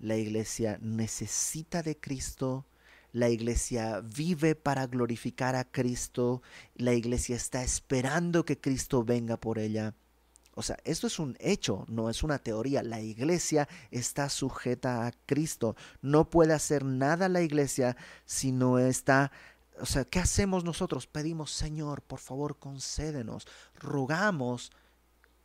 [0.00, 2.66] la iglesia necesita de Cristo,
[3.12, 6.42] la iglesia vive para glorificar a Cristo,
[6.74, 9.94] la iglesia está esperando que Cristo venga por ella.
[10.56, 12.82] O sea, esto es un hecho, no es una teoría.
[12.82, 15.76] La iglesia está sujeta a Cristo.
[16.02, 19.30] No puede hacer nada la iglesia si no está...
[19.80, 21.06] O sea, ¿qué hacemos nosotros?
[21.06, 23.46] Pedimos, Señor, por favor, concédenos.
[23.74, 24.72] Rogamos.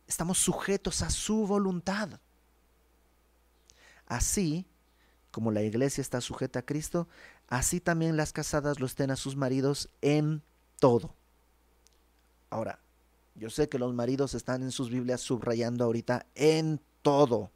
[0.06, 2.20] Estamos sujetos a su voluntad.
[4.06, 4.66] Así
[5.36, 7.08] como la iglesia está sujeta a Cristo,
[7.48, 10.42] así también las casadas lo estén a sus maridos en
[10.78, 11.14] todo.
[12.48, 12.78] Ahora,
[13.34, 17.50] yo sé que los maridos están en sus Biblias subrayando ahorita en todo.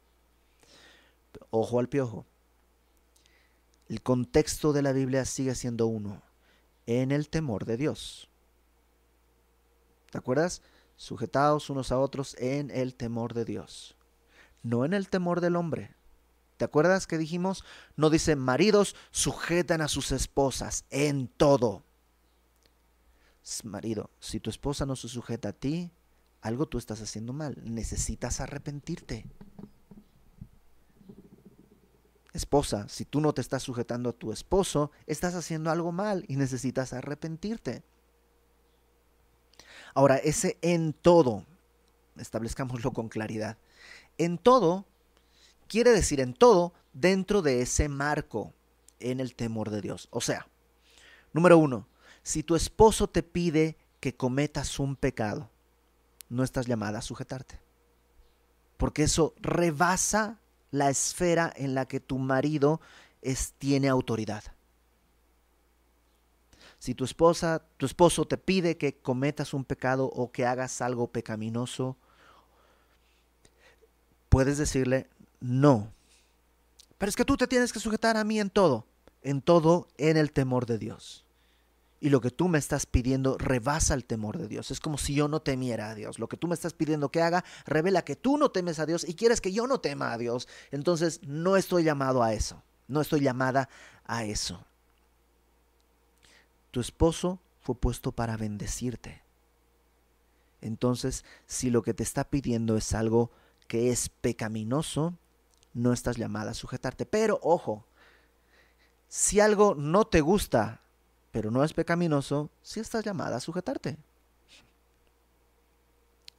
[1.49, 2.25] Ojo al piojo.
[3.89, 6.21] El contexto de la Biblia sigue siendo uno,
[6.99, 8.29] en el temor de Dios.
[10.11, 10.61] ¿Te acuerdas?
[10.95, 13.95] Sujetados unos a otros en el temor de Dios.
[14.63, 15.95] no en el temor del hombre.
[16.57, 17.65] ¿Te acuerdas que dijimos?
[17.95, 21.83] No dice, maridos sujetan a sus esposas en todo.
[23.63, 25.89] Marido, si tu esposa no se sujeta a ti,
[26.41, 27.57] algo tú estás haciendo mal.
[27.63, 29.25] Necesitas arrepentirte.
[32.33, 36.37] Esposa, si tú no te estás sujetando a tu esposo, estás haciendo algo mal y
[36.37, 37.83] necesitas arrepentirte.
[39.93, 41.45] Ahora, ese en todo,
[42.17, 43.57] establezcámoslo con claridad.
[44.17, 44.85] En todo
[45.67, 48.53] quiere decir en todo dentro de ese marco,
[48.99, 50.09] en el temor de Dios.
[50.11, 50.47] O sea,
[51.31, 51.87] número uno,
[52.23, 55.49] si tu esposo te pide que cometas un pecado,
[56.27, 57.61] no estás llamada a sujetarte.
[58.75, 60.40] Porque eso rebasa
[60.71, 62.81] la esfera en la que tu marido
[63.21, 64.43] es, tiene autoridad.
[66.79, 71.07] Si tu esposa, tu esposo te pide que cometas un pecado o que hagas algo
[71.07, 71.95] pecaminoso,
[74.29, 75.07] puedes decirle
[75.39, 75.91] no.
[76.97, 78.85] Pero es que tú te tienes que sujetar a mí en todo,
[79.21, 81.25] en todo en el temor de Dios
[82.01, 84.71] y lo que tú me estás pidiendo rebasa el temor de Dios.
[84.71, 86.17] Es como si yo no temiera a Dios.
[86.17, 89.07] Lo que tú me estás pidiendo que haga revela que tú no temes a Dios
[89.07, 90.47] y quieres que yo no tema a Dios.
[90.71, 92.63] Entonces no estoy llamado a eso.
[92.87, 93.69] No estoy llamada
[94.03, 94.65] a eso.
[96.71, 99.21] Tu esposo fue puesto para bendecirte.
[100.59, 103.29] Entonces, si lo que te está pidiendo es algo
[103.67, 105.13] que es pecaminoso,
[105.75, 107.05] no estás llamada a sujetarte.
[107.05, 107.85] Pero ojo,
[109.07, 110.81] si algo no te gusta
[111.31, 113.97] pero no es pecaminoso, si estás llamada a sujetarte.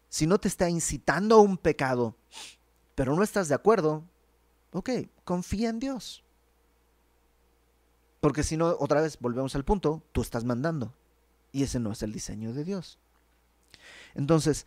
[0.09, 2.14] Si no te está incitando a un pecado,
[2.95, 4.05] pero no estás de acuerdo,
[4.72, 4.90] ok,
[5.24, 6.22] confía en Dios.
[8.20, 10.95] Porque si no, otra vez volvemos al punto, tú estás mandando.
[11.51, 12.99] Y ese no es el diseño de Dios.
[14.14, 14.66] Entonces,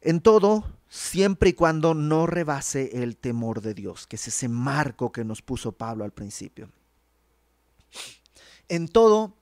[0.00, 5.12] en todo, siempre y cuando no rebase el temor de Dios, que es ese marco
[5.12, 6.70] que nos puso Pablo al principio.
[8.70, 9.34] En todo,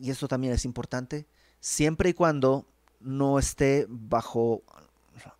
[0.00, 1.26] y esto también es importante,
[1.60, 2.64] siempre y cuando
[2.98, 4.62] no esté bajo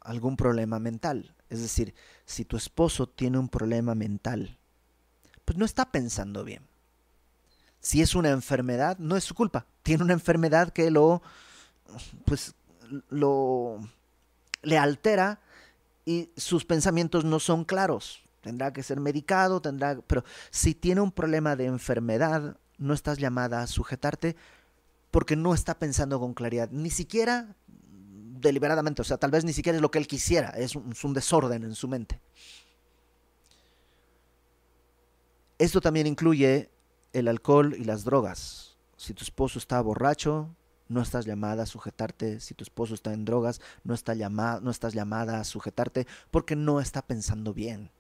[0.00, 1.34] algún problema mental.
[1.48, 1.94] Es decir,
[2.26, 4.58] si tu esposo tiene un problema mental,
[5.46, 6.62] pues no está pensando bien.
[7.80, 9.64] Si es una enfermedad, no es su culpa.
[9.82, 11.22] Tiene una enfermedad que lo,
[12.26, 12.54] pues,
[13.08, 13.80] lo,
[14.60, 15.40] le altera
[16.04, 18.20] y sus pensamientos no son claros.
[18.42, 23.62] Tendrá que ser medicado, tendrá, pero si tiene un problema de enfermedad no estás llamada
[23.62, 24.34] a sujetarte
[25.12, 27.54] porque no está pensando con claridad, ni siquiera
[28.40, 31.62] deliberadamente, o sea, tal vez ni siquiera es lo que él quisiera, es un, desorden
[31.62, 32.20] en su mente.
[35.58, 36.70] Esto también incluye
[37.12, 38.78] el alcohol y las drogas.
[38.96, 40.56] Si tu esposo está borracho,
[40.88, 42.40] no estás llamada a sujetarte.
[42.40, 46.80] Si tu esposo está en drogas, no, está no estás llamada a sujetarte porque no
[46.80, 47.90] está pensando bien.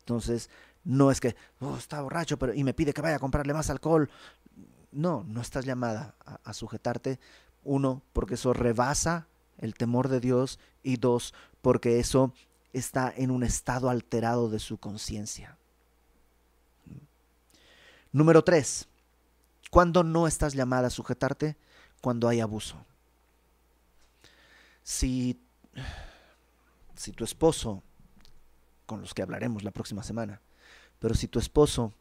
[0.00, 0.50] Entonces,
[0.86, 3.70] no es que, oh, está borracho pero, y me pide que vaya a comprarle más
[3.70, 4.08] alcohol.
[4.92, 7.18] No, no estás llamada a, sujetarte.
[7.64, 9.26] Uno, porque eso rebasa
[9.58, 10.60] el temor de Dios.
[10.84, 12.32] Y dos, porque eso
[12.72, 15.58] está en un estado alterado de su conciencia.
[18.12, 18.86] Número tres,
[19.70, 21.56] cuando no estás llamada a sujetarte?
[22.00, 22.76] Cuando hay abuso.
[24.84, 25.36] Si,
[26.94, 27.82] si tu esposo,
[28.86, 30.40] con los que hablaremos la próxima semana,
[30.98, 31.92] pero si tu esposo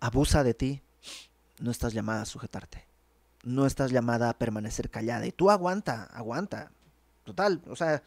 [0.00, 0.82] abusa de ti,
[1.58, 2.84] no estás llamada a sujetarte.
[3.44, 5.26] No estás llamada a permanecer callada.
[5.26, 6.72] Y tú aguanta, aguanta.
[7.24, 8.02] Total, o sea,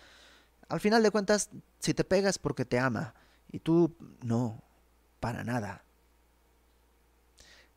[0.67, 1.49] al final de cuentas,
[1.79, 3.13] si te pegas porque te ama.
[3.51, 4.61] Y tú, no,
[5.19, 5.83] para nada.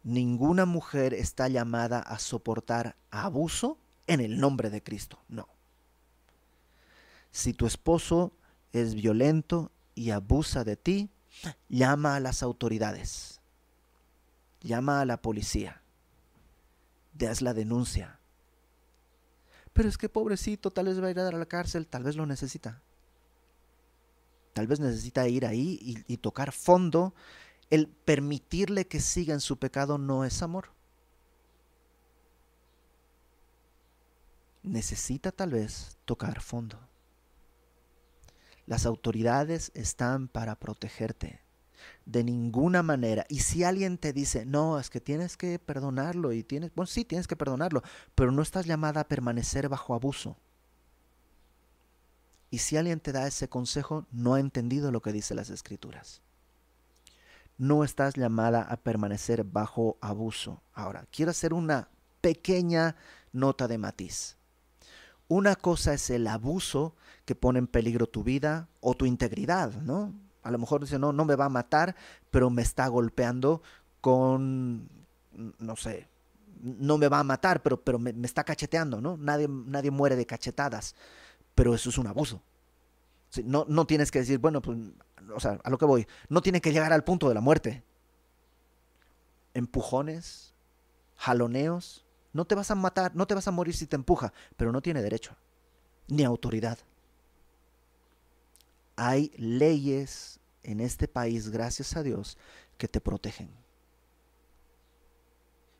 [0.02, 5.20] Ninguna mujer está llamada a soportar abuso en el nombre de Cristo.
[5.28, 5.48] No.
[7.30, 8.32] Si tu esposo
[8.72, 11.10] es violento, y abusa de ti,
[11.68, 13.40] llama a las autoridades,
[14.60, 15.82] llama a la policía,
[17.26, 18.20] haz la denuncia.
[19.72, 22.26] Pero es que pobrecito, tal vez va a ir a la cárcel, tal vez lo
[22.26, 22.82] necesita.
[24.52, 27.14] Tal vez necesita ir ahí y tocar fondo.
[27.70, 30.72] El permitirle que siga en su pecado no es amor.
[34.62, 36.87] Necesita tal vez tocar fondo.
[38.68, 41.40] Las autoridades están para protegerte.
[42.04, 43.24] De ninguna manera.
[43.30, 47.06] Y si alguien te dice, no, es que tienes que perdonarlo y tienes, bueno, sí,
[47.06, 47.82] tienes que perdonarlo,
[48.14, 50.36] pero no estás llamada a permanecer bajo abuso.
[52.50, 56.20] Y si alguien te da ese consejo, no ha entendido lo que dice las escrituras.
[57.56, 60.62] No estás llamada a permanecer bajo abuso.
[60.74, 61.88] Ahora, quiero hacer una
[62.20, 62.96] pequeña
[63.32, 64.37] nota de matiz.
[65.28, 66.94] Una cosa es el abuso
[67.26, 70.14] que pone en peligro tu vida o tu integridad, ¿no?
[70.42, 71.94] A lo mejor dice, no, no me va a matar,
[72.30, 73.62] pero me está golpeando
[74.00, 74.88] con,
[75.58, 76.08] no sé,
[76.62, 79.18] no me va a matar, pero, pero me, está cacheteando, ¿no?
[79.18, 80.94] Nadie, nadie muere de cachetadas,
[81.54, 82.42] pero eso es un abuso.
[83.44, 84.78] no, no tienes que decir, bueno, pues,
[85.34, 87.84] o sea, a lo que voy, no tiene que llegar al punto de la muerte.
[89.52, 90.54] Empujones,
[91.16, 94.72] jaloneos, no te vas a matar, no te vas a morir si te empuja, pero
[94.72, 95.36] no tiene derecho,
[96.08, 96.78] ni autoridad.
[98.96, 102.36] Hay leyes en este país, gracias a Dios,
[102.76, 103.50] que te protegen.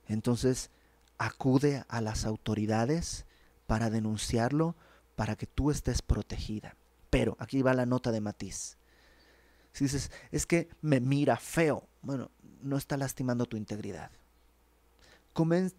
[0.07, 0.71] Entonces,
[1.19, 3.27] acude a las autoridades
[3.67, 4.77] para denunciarlo,
[5.17, 6.77] para que tú estés protegida.
[7.11, 8.79] Pero aquí va la nota de matiz.
[9.73, 12.31] Si dices, es que me mira feo, bueno,
[12.63, 14.11] no está lastimando tu integridad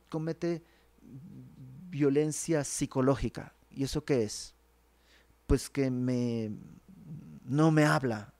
[0.09, 0.63] comete
[1.89, 3.53] violencia psicológica.
[3.71, 4.53] ¿Y eso qué es?
[5.47, 6.51] Pues que me
[7.43, 8.33] no me habla.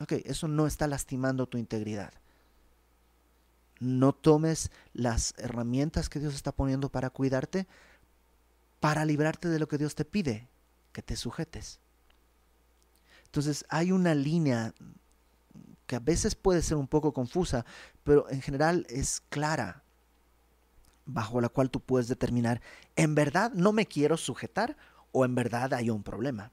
[0.00, 2.12] Ok, eso no está lastimando tu integridad.
[3.80, 7.66] No tomes las herramientas que Dios está poniendo para cuidarte,
[8.80, 10.48] para librarte de lo que Dios te pide,
[10.92, 11.80] que te sujetes.
[13.24, 14.74] Entonces hay una línea
[15.86, 17.64] que a veces puede ser un poco confusa,
[18.04, 19.84] pero en general es clara
[21.08, 22.60] bajo la cual tú puedes determinar,
[22.94, 24.76] ¿en verdad no me quiero sujetar
[25.10, 26.52] o en verdad hay un problema?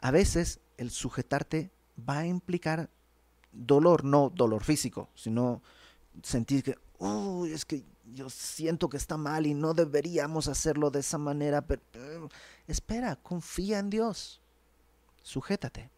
[0.00, 1.70] A veces el sujetarte
[2.08, 2.88] va a implicar
[3.52, 5.62] dolor, no dolor físico, sino
[6.22, 11.00] sentir que, uy, es que yo siento que está mal y no deberíamos hacerlo de
[11.00, 11.60] esa manera.
[11.60, 12.30] Pero,
[12.66, 14.40] espera, confía en Dios.
[15.22, 15.90] Sujétate.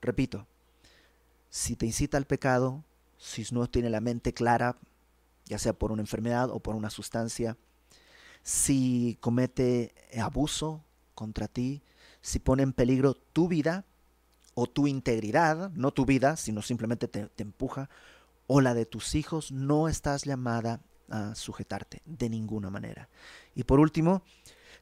[0.00, 0.46] Repito,
[1.50, 2.82] si te incita al pecado,
[3.20, 4.78] si no tiene la mente clara,
[5.44, 7.58] ya sea por una enfermedad o por una sustancia,
[8.42, 10.82] si comete abuso
[11.14, 11.82] contra ti,
[12.22, 13.84] si pone en peligro tu vida
[14.54, 17.90] o tu integridad, no tu vida, sino simplemente te, empuja,
[18.46, 23.10] o la de tus hijos, no estás llamada a sujetarte de ninguna manera.
[23.54, 24.22] Y por último,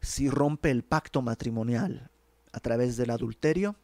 [0.00, 2.08] si rompe el pacto matrimonial
[2.52, 3.74] a través del adulterio,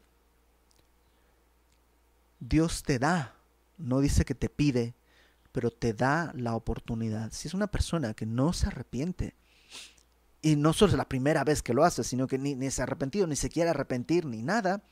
[2.38, 3.34] Dios te da
[3.78, 4.94] no dice que te pide,
[5.52, 7.32] pero te da la oportunidad.
[7.32, 9.34] Si es una persona que no se arrepiente,
[10.44, 12.84] y no solo es la primera vez que lo hace, sino que ni, se ha
[12.84, 14.82] arrepentido, ni se quiere arrepentir, ni nada,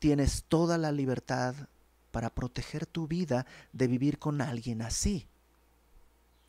[0.00, 1.54] tienes toda la libertad
[2.10, 5.28] para proteger tu vida de vivir con alguien así.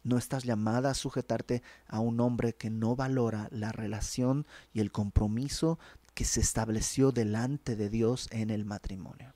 [0.02, 4.92] No estás llamada a sujetarte a un hombre que no valora la relación y el
[4.92, 5.78] compromiso
[6.16, 9.36] que se estableció delante de Dios en el matrimonio.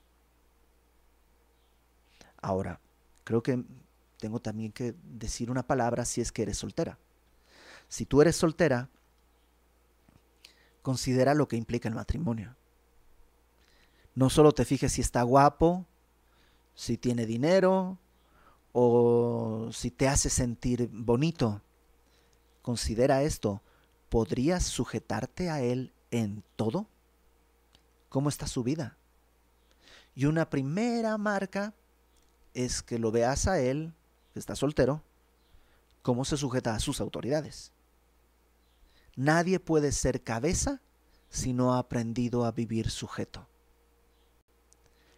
[2.42, 2.80] Ahora,
[3.24, 3.64] creo que
[4.20, 6.98] tengo también que decir una palabra si es que eres soltera.
[7.88, 8.90] Si tú eres soltera,
[10.82, 12.56] considera lo que implica el matrimonio.
[14.16, 15.86] No solo te fijes si está guapo,
[16.76, 17.98] si tiene dinero
[18.72, 21.62] o si te hace sentir bonito.
[22.62, 23.62] Considera esto.
[24.10, 26.88] ¿Podrías sujetarte a él en todo?
[28.10, 28.98] ¿Cómo está su vida?
[30.16, 31.74] Y una primera marca
[32.54, 33.93] es que lo veas a él,
[34.34, 35.04] que está soltero,
[36.02, 37.72] cómo se sujeta a sus autoridades.
[39.16, 40.82] Nadie puede ser cabeza
[41.30, 43.47] si no ha aprendido a vivir sujeto.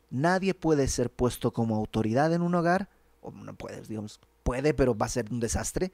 [0.09, 2.89] Nadie puede ser puesto como autoridad en un hogar,
[3.21, 5.93] o no puede, digamos, puede, pero va a ser un desastre,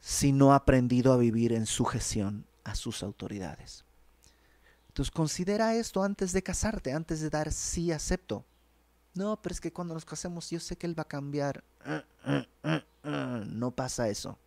[0.00, 3.84] si no ha aprendido a vivir en sujeción a sus autoridades.
[4.88, 8.44] Entonces considera esto antes de casarte, antes de dar sí acepto.
[9.16, 11.64] No, pero es que cuando nos casemos yo sé que él va a cambiar.
[13.02, 14.38] No pasa eso.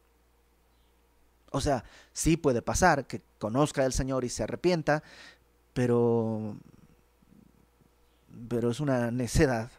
[1.52, 5.02] O sea, sí puede pasar que conozca al Señor y se arrepienta,
[5.74, 6.56] pero
[8.48, 9.72] pero es una necedad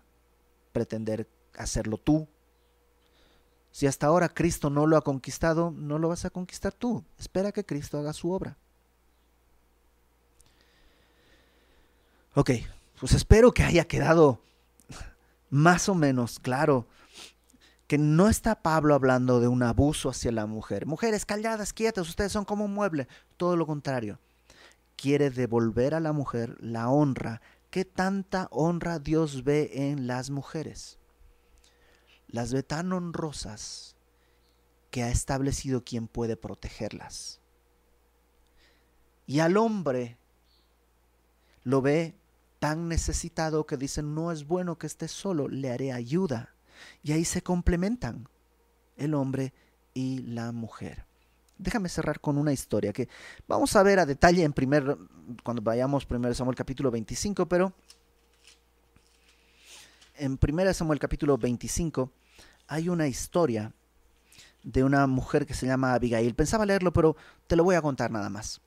[0.73, 2.27] pretender hacerlo tú.
[3.73, 7.05] Si hasta ahora Cristo no lo ha conquistado, no lo vas a conquistar tú.
[7.19, 8.57] Espera que Cristo haga su obra.
[12.35, 12.51] Ok,
[12.99, 14.41] pues espero que haya quedado
[15.51, 16.87] más o menos claro
[17.91, 20.87] que no está Pablo hablando de un abuso hacia la mujer.
[20.87, 23.09] Mujeres calladas, quietas, ustedes son como un mueble.
[23.37, 24.21] Todo lo contrario.
[24.95, 27.43] Quiere devolver a la mujer la honra.
[27.71, 31.01] ¿Qué tanta honra Dios ve en las mujeres?
[32.29, 33.97] Las ve tan honrosas
[34.93, 37.41] que ha establecido quien puede protegerlas.
[39.27, 40.17] Y al hombre
[41.65, 42.20] lo ve
[42.61, 46.55] tan necesitado que dicen, no es bueno que esté solo, le haré ayuda.
[47.03, 48.29] Y ahí se complementan
[48.97, 49.53] el hombre
[49.95, 51.07] y la mujer.
[51.59, 53.09] Déjame cerrar con una historia que
[53.49, 54.97] vamos a ver a detalle en primer,
[55.43, 57.73] cuando vayamos primero Samuel capítulo 25, pero
[60.17, 62.11] en 1 Samuel capítulo 25
[62.69, 63.73] hay una historia
[64.63, 66.35] de una mujer que se llama Abigail.
[66.35, 68.61] Pensaba leerlo, pero te lo voy a contar nada más.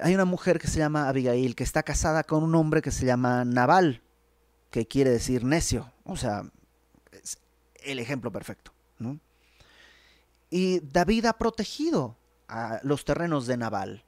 [0.00, 3.06] Hay una mujer que se llama Abigail, que está casada con un hombre que se
[3.06, 4.02] llama Naval,
[4.70, 5.92] que quiere decir necio.
[6.04, 6.44] O sea,
[7.12, 7.38] es
[7.74, 8.72] el ejemplo perfecto.
[10.48, 12.16] Y David ha protegido
[12.48, 14.04] a los terrenos de Naval.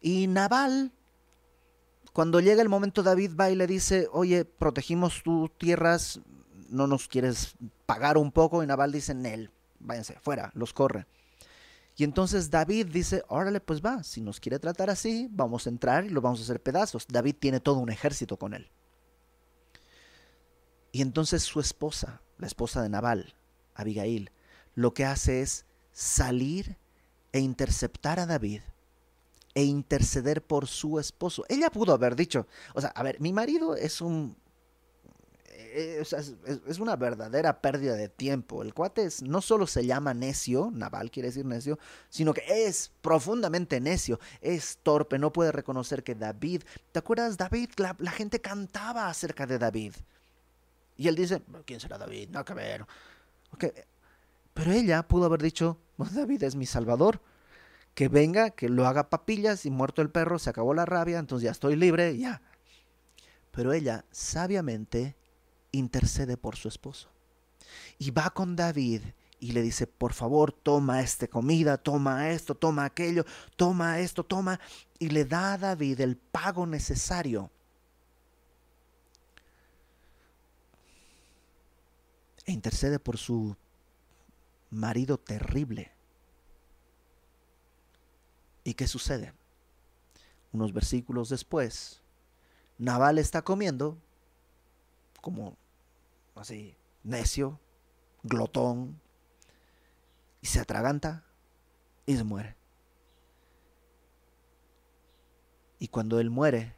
[0.00, 0.92] Y Naval,
[2.12, 6.20] cuando llega el momento, David va y le dice, oye, protegimos tus tierras,
[6.68, 7.54] no nos quieres
[7.86, 8.62] pagar un poco.
[8.62, 11.06] Y Naval dice, Nel, váyanse, fuera, los corre.
[11.96, 16.04] Y entonces David dice, órale, pues va, si nos quiere tratar así, vamos a entrar
[16.04, 17.06] y lo vamos a hacer pedazos.
[17.08, 18.70] David tiene todo un ejército con él.
[20.90, 23.34] Y entonces su esposa, la esposa de Nabal,
[23.74, 24.30] Abigail,
[24.74, 26.78] lo que hace es salir
[27.32, 28.60] e interceptar a David
[29.54, 31.44] e interceder por su esposo.
[31.48, 34.36] Ella pudo haber dicho, o sea, a ver, mi marido es un
[35.52, 38.62] es, una verdadera pérdida de tiempo.
[38.62, 41.78] El cuate no solo se llama necio, Naval quiere decir necio,
[42.08, 47.70] sino que es profundamente necio, es torpe, no puede reconocer que David, ¿te acuerdas David?
[47.76, 49.94] La, gente cantaba acerca de David.
[50.96, 52.28] Y él dice, ¿quién será David?
[52.30, 52.86] No, que ver.
[54.54, 57.20] Pero ella pudo haber dicho, David es mi salvador.
[57.94, 61.44] Que venga, que lo haga papillas y muerto el perro, se acabó la rabia, entonces
[61.44, 62.40] ya estoy libre, ya.
[63.50, 65.14] Pero ella sabiamente
[65.72, 67.08] intercede por su esposo.
[67.98, 69.02] Y va con David
[69.40, 73.24] y le dice, por favor, toma esta comida, toma esto, toma aquello,
[73.56, 74.60] toma esto, toma.
[74.98, 77.50] Y le da a David el pago necesario.
[82.44, 83.56] E intercede por su
[84.70, 85.90] marido terrible.
[88.64, 89.32] ¿Y qué sucede?
[90.52, 92.00] Unos versículos después,
[92.78, 93.98] Naval está comiendo
[95.20, 95.56] como
[96.34, 97.60] así, necio,
[98.22, 99.00] glotón,
[100.40, 101.24] y se atraganta
[102.06, 102.56] y se muere.
[105.78, 106.76] Y cuando él muere,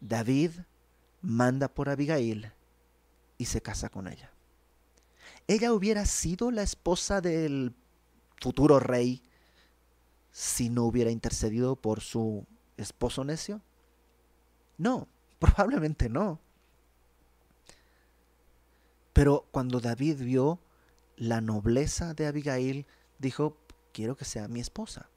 [0.00, 0.52] David
[1.22, 2.52] manda por Abigail
[3.36, 4.30] y se casa con ella.
[5.46, 7.74] ¿Ella hubiera sido la esposa del
[8.40, 9.22] futuro rey
[10.30, 13.62] si no hubiera intercedido por su esposo necio?
[14.76, 15.08] No,
[15.38, 16.40] probablemente no.
[19.18, 20.60] Pero cuando David vio
[21.16, 22.86] la nobleza de Abigail,
[23.18, 23.56] dijo,
[23.92, 25.10] quiero que sea mi esposa.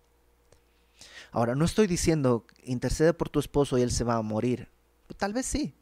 [1.32, 4.70] Ahora, no estoy diciendo, intercede por tu esposo y él se va a morir.
[5.18, 5.76] Tal vez sí.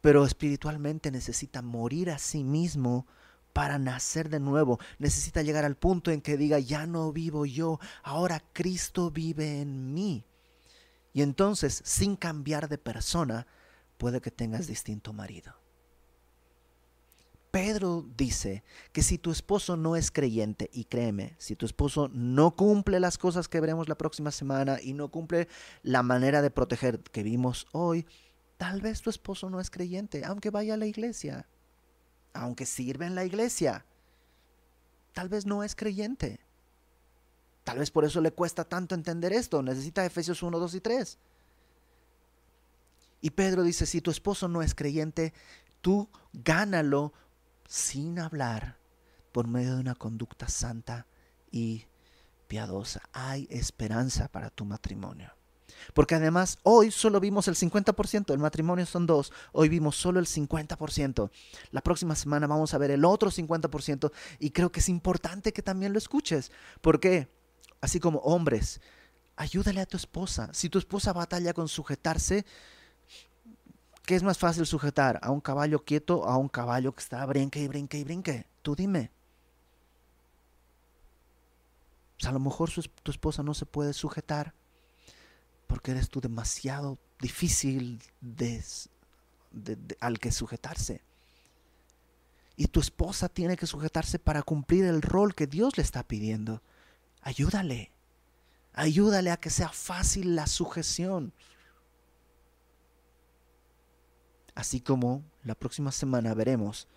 [0.00, 3.06] Pero espiritualmente necesita morir a sí mismo
[3.52, 4.80] para nacer de nuevo.
[4.98, 9.94] Necesita llegar al punto en que diga, ya no vivo yo, ahora Cristo vive en
[9.94, 10.24] mí.
[11.12, 13.46] Y entonces, sin cambiar de persona,
[13.96, 15.61] puede que tengas distinto marido.
[17.52, 22.56] Pedro dice que si tu esposo no es creyente, y créeme, si tu esposo no
[22.56, 25.48] cumple las cosas que veremos la próxima semana y no cumple
[25.82, 28.06] la manera de proteger que vimos hoy,
[28.56, 31.46] tal vez tu esposo no es creyente, aunque vaya a la iglesia,
[32.32, 33.84] aunque sirva en la iglesia,
[35.12, 36.40] tal vez no es creyente.
[37.64, 41.18] Tal vez por eso le cuesta tanto entender esto, necesita Efesios 1, 2 y 3.
[43.20, 45.34] Y Pedro dice, si tu esposo no es creyente,
[45.82, 47.12] tú gánalo
[47.72, 48.76] sin hablar
[49.32, 51.06] por medio de una conducta santa
[51.50, 51.86] y
[52.46, 53.00] piadosa.
[53.14, 55.32] Hay esperanza para tu matrimonio.
[55.94, 60.26] Porque además hoy solo vimos el 50%, el matrimonio son dos, hoy vimos solo el
[60.26, 61.30] 50%.
[61.70, 65.62] La próxima semana vamos a ver el otro 50% y creo que es importante que
[65.62, 66.52] también lo escuches.
[66.82, 67.30] Porque,
[67.80, 68.82] así como hombres,
[69.34, 70.50] ayúdale a tu esposa.
[70.52, 72.44] Si tu esposa batalla con sujetarse,
[74.04, 75.18] ¿Qué es más fácil sujetar?
[75.22, 78.46] ¿A un caballo quieto o a un caballo que está brinque y brinque y brinque?
[78.62, 79.10] Tú dime.
[82.18, 82.70] Pues a lo mejor
[83.02, 84.54] tu esposa no se puede sujetar
[85.66, 88.02] porque eres tú demasiado difícil
[90.00, 91.02] al que sujetarse.
[92.56, 96.62] Y tu esposa tiene que sujetarse para cumplir el rol que Dios le está pidiendo.
[97.22, 97.90] Ayúdale.
[98.74, 101.32] Ayúdale a que sea fácil la sujeción.
[104.54, 106.88] Así como la próxima semana veremos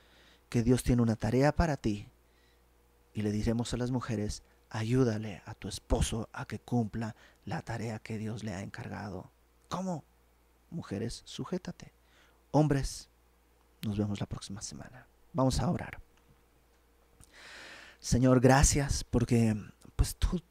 [0.50, 2.08] que Dios tiene una tarea para ti
[3.14, 8.00] y le diremos a las mujeres, ayúdale a tu esposo a que cumpla la tarea
[8.00, 9.32] que Dios le ha encargado.
[9.70, 10.04] ¿Cómo?
[10.70, 11.94] Mujeres, sujétate.
[12.52, 13.10] Hombres,
[13.82, 15.08] nos vemos la próxima semana.
[15.34, 16.02] Vamos a orar.
[18.00, 19.56] Señor, gracias porque
[19.96, 20.42] pues tú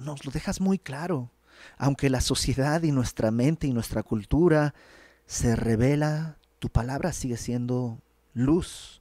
[0.00, 1.30] nos lo dejas muy claro.
[1.76, 4.74] Aunque la sociedad y nuestra mente y nuestra cultura
[5.26, 7.98] se revela, tu palabra sigue siendo
[8.34, 9.00] luz.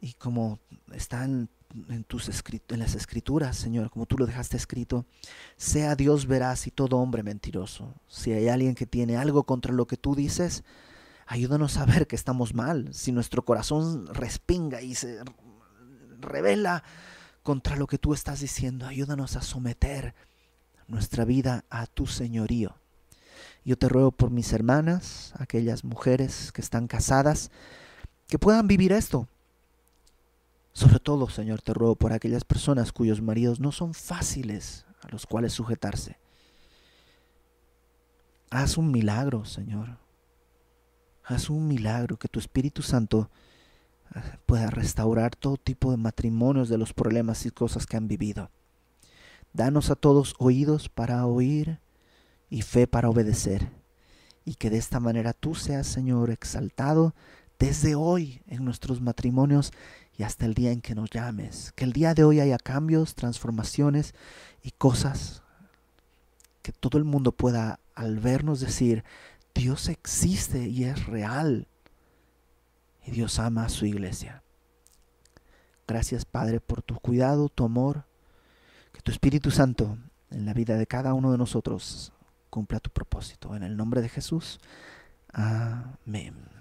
[0.00, 0.58] Y como
[0.92, 1.48] están
[1.88, 2.28] en, tus
[2.68, 5.04] en las escrituras, Señor, como tú lo dejaste escrito,
[5.56, 7.94] sea Dios veraz y todo hombre mentiroso.
[8.08, 10.64] Si hay alguien que tiene algo contra lo que tú dices,
[11.26, 12.92] ayúdanos a ver que estamos mal.
[12.92, 15.20] Si nuestro corazón respinga y se
[16.20, 16.82] revela
[17.42, 20.14] contra lo que tú estás diciendo, ayúdanos a someter
[20.88, 22.74] nuestra vida a tu señorío.
[23.64, 27.50] Yo te ruego por mis hermanas, aquellas mujeres que están casadas,
[28.26, 29.28] que puedan vivir esto,
[30.72, 35.26] sobre todo, Señor, te ruego por aquellas personas cuyos maridos no son fáciles a los
[35.26, 36.18] cuales sujetarse.
[38.50, 39.98] Haz un milagro, Señor.
[41.24, 43.30] Haz un milagro que tu Espíritu Santo
[44.14, 48.50] eh, pueda restaurar todo tipo de matrimonios de los problemas y cosas que han vivido.
[49.52, 51.78] Danos a todos oídos para oír
[52.50, 53.70] y fe para obedecer.
[54.44, 57.14] Y que de esta manera tú seas, Señor, exaltado
[57.58, 59.72] desde hoy en nuestros matrimonios
[60.18, 61.72] y hasta el día en que nos llames.
[61.76, 64.14] Que el día de hoy haya cambios, transformaciones
[64.62, 65.42] y cosas
[66.62, 69.04] que todo el mundo pueda al vernos decir,
[69.54, 71.68] Dios existe y es real.
[73.06, 74.42] Y Dios ama a su iglesia.
[75.86, 78.06] Gracias Padre por tu cuidado, tu amor.
[78.92, 79.96] Que tu Espíritu Santo
[80.30, 82.12] en la vida de cada uno de nosotros
[82.50, 83.56] cumpla tu propósito.
[83.56, 84.60] En el nombre de Jesús.
[85.32, 86.59] Amén.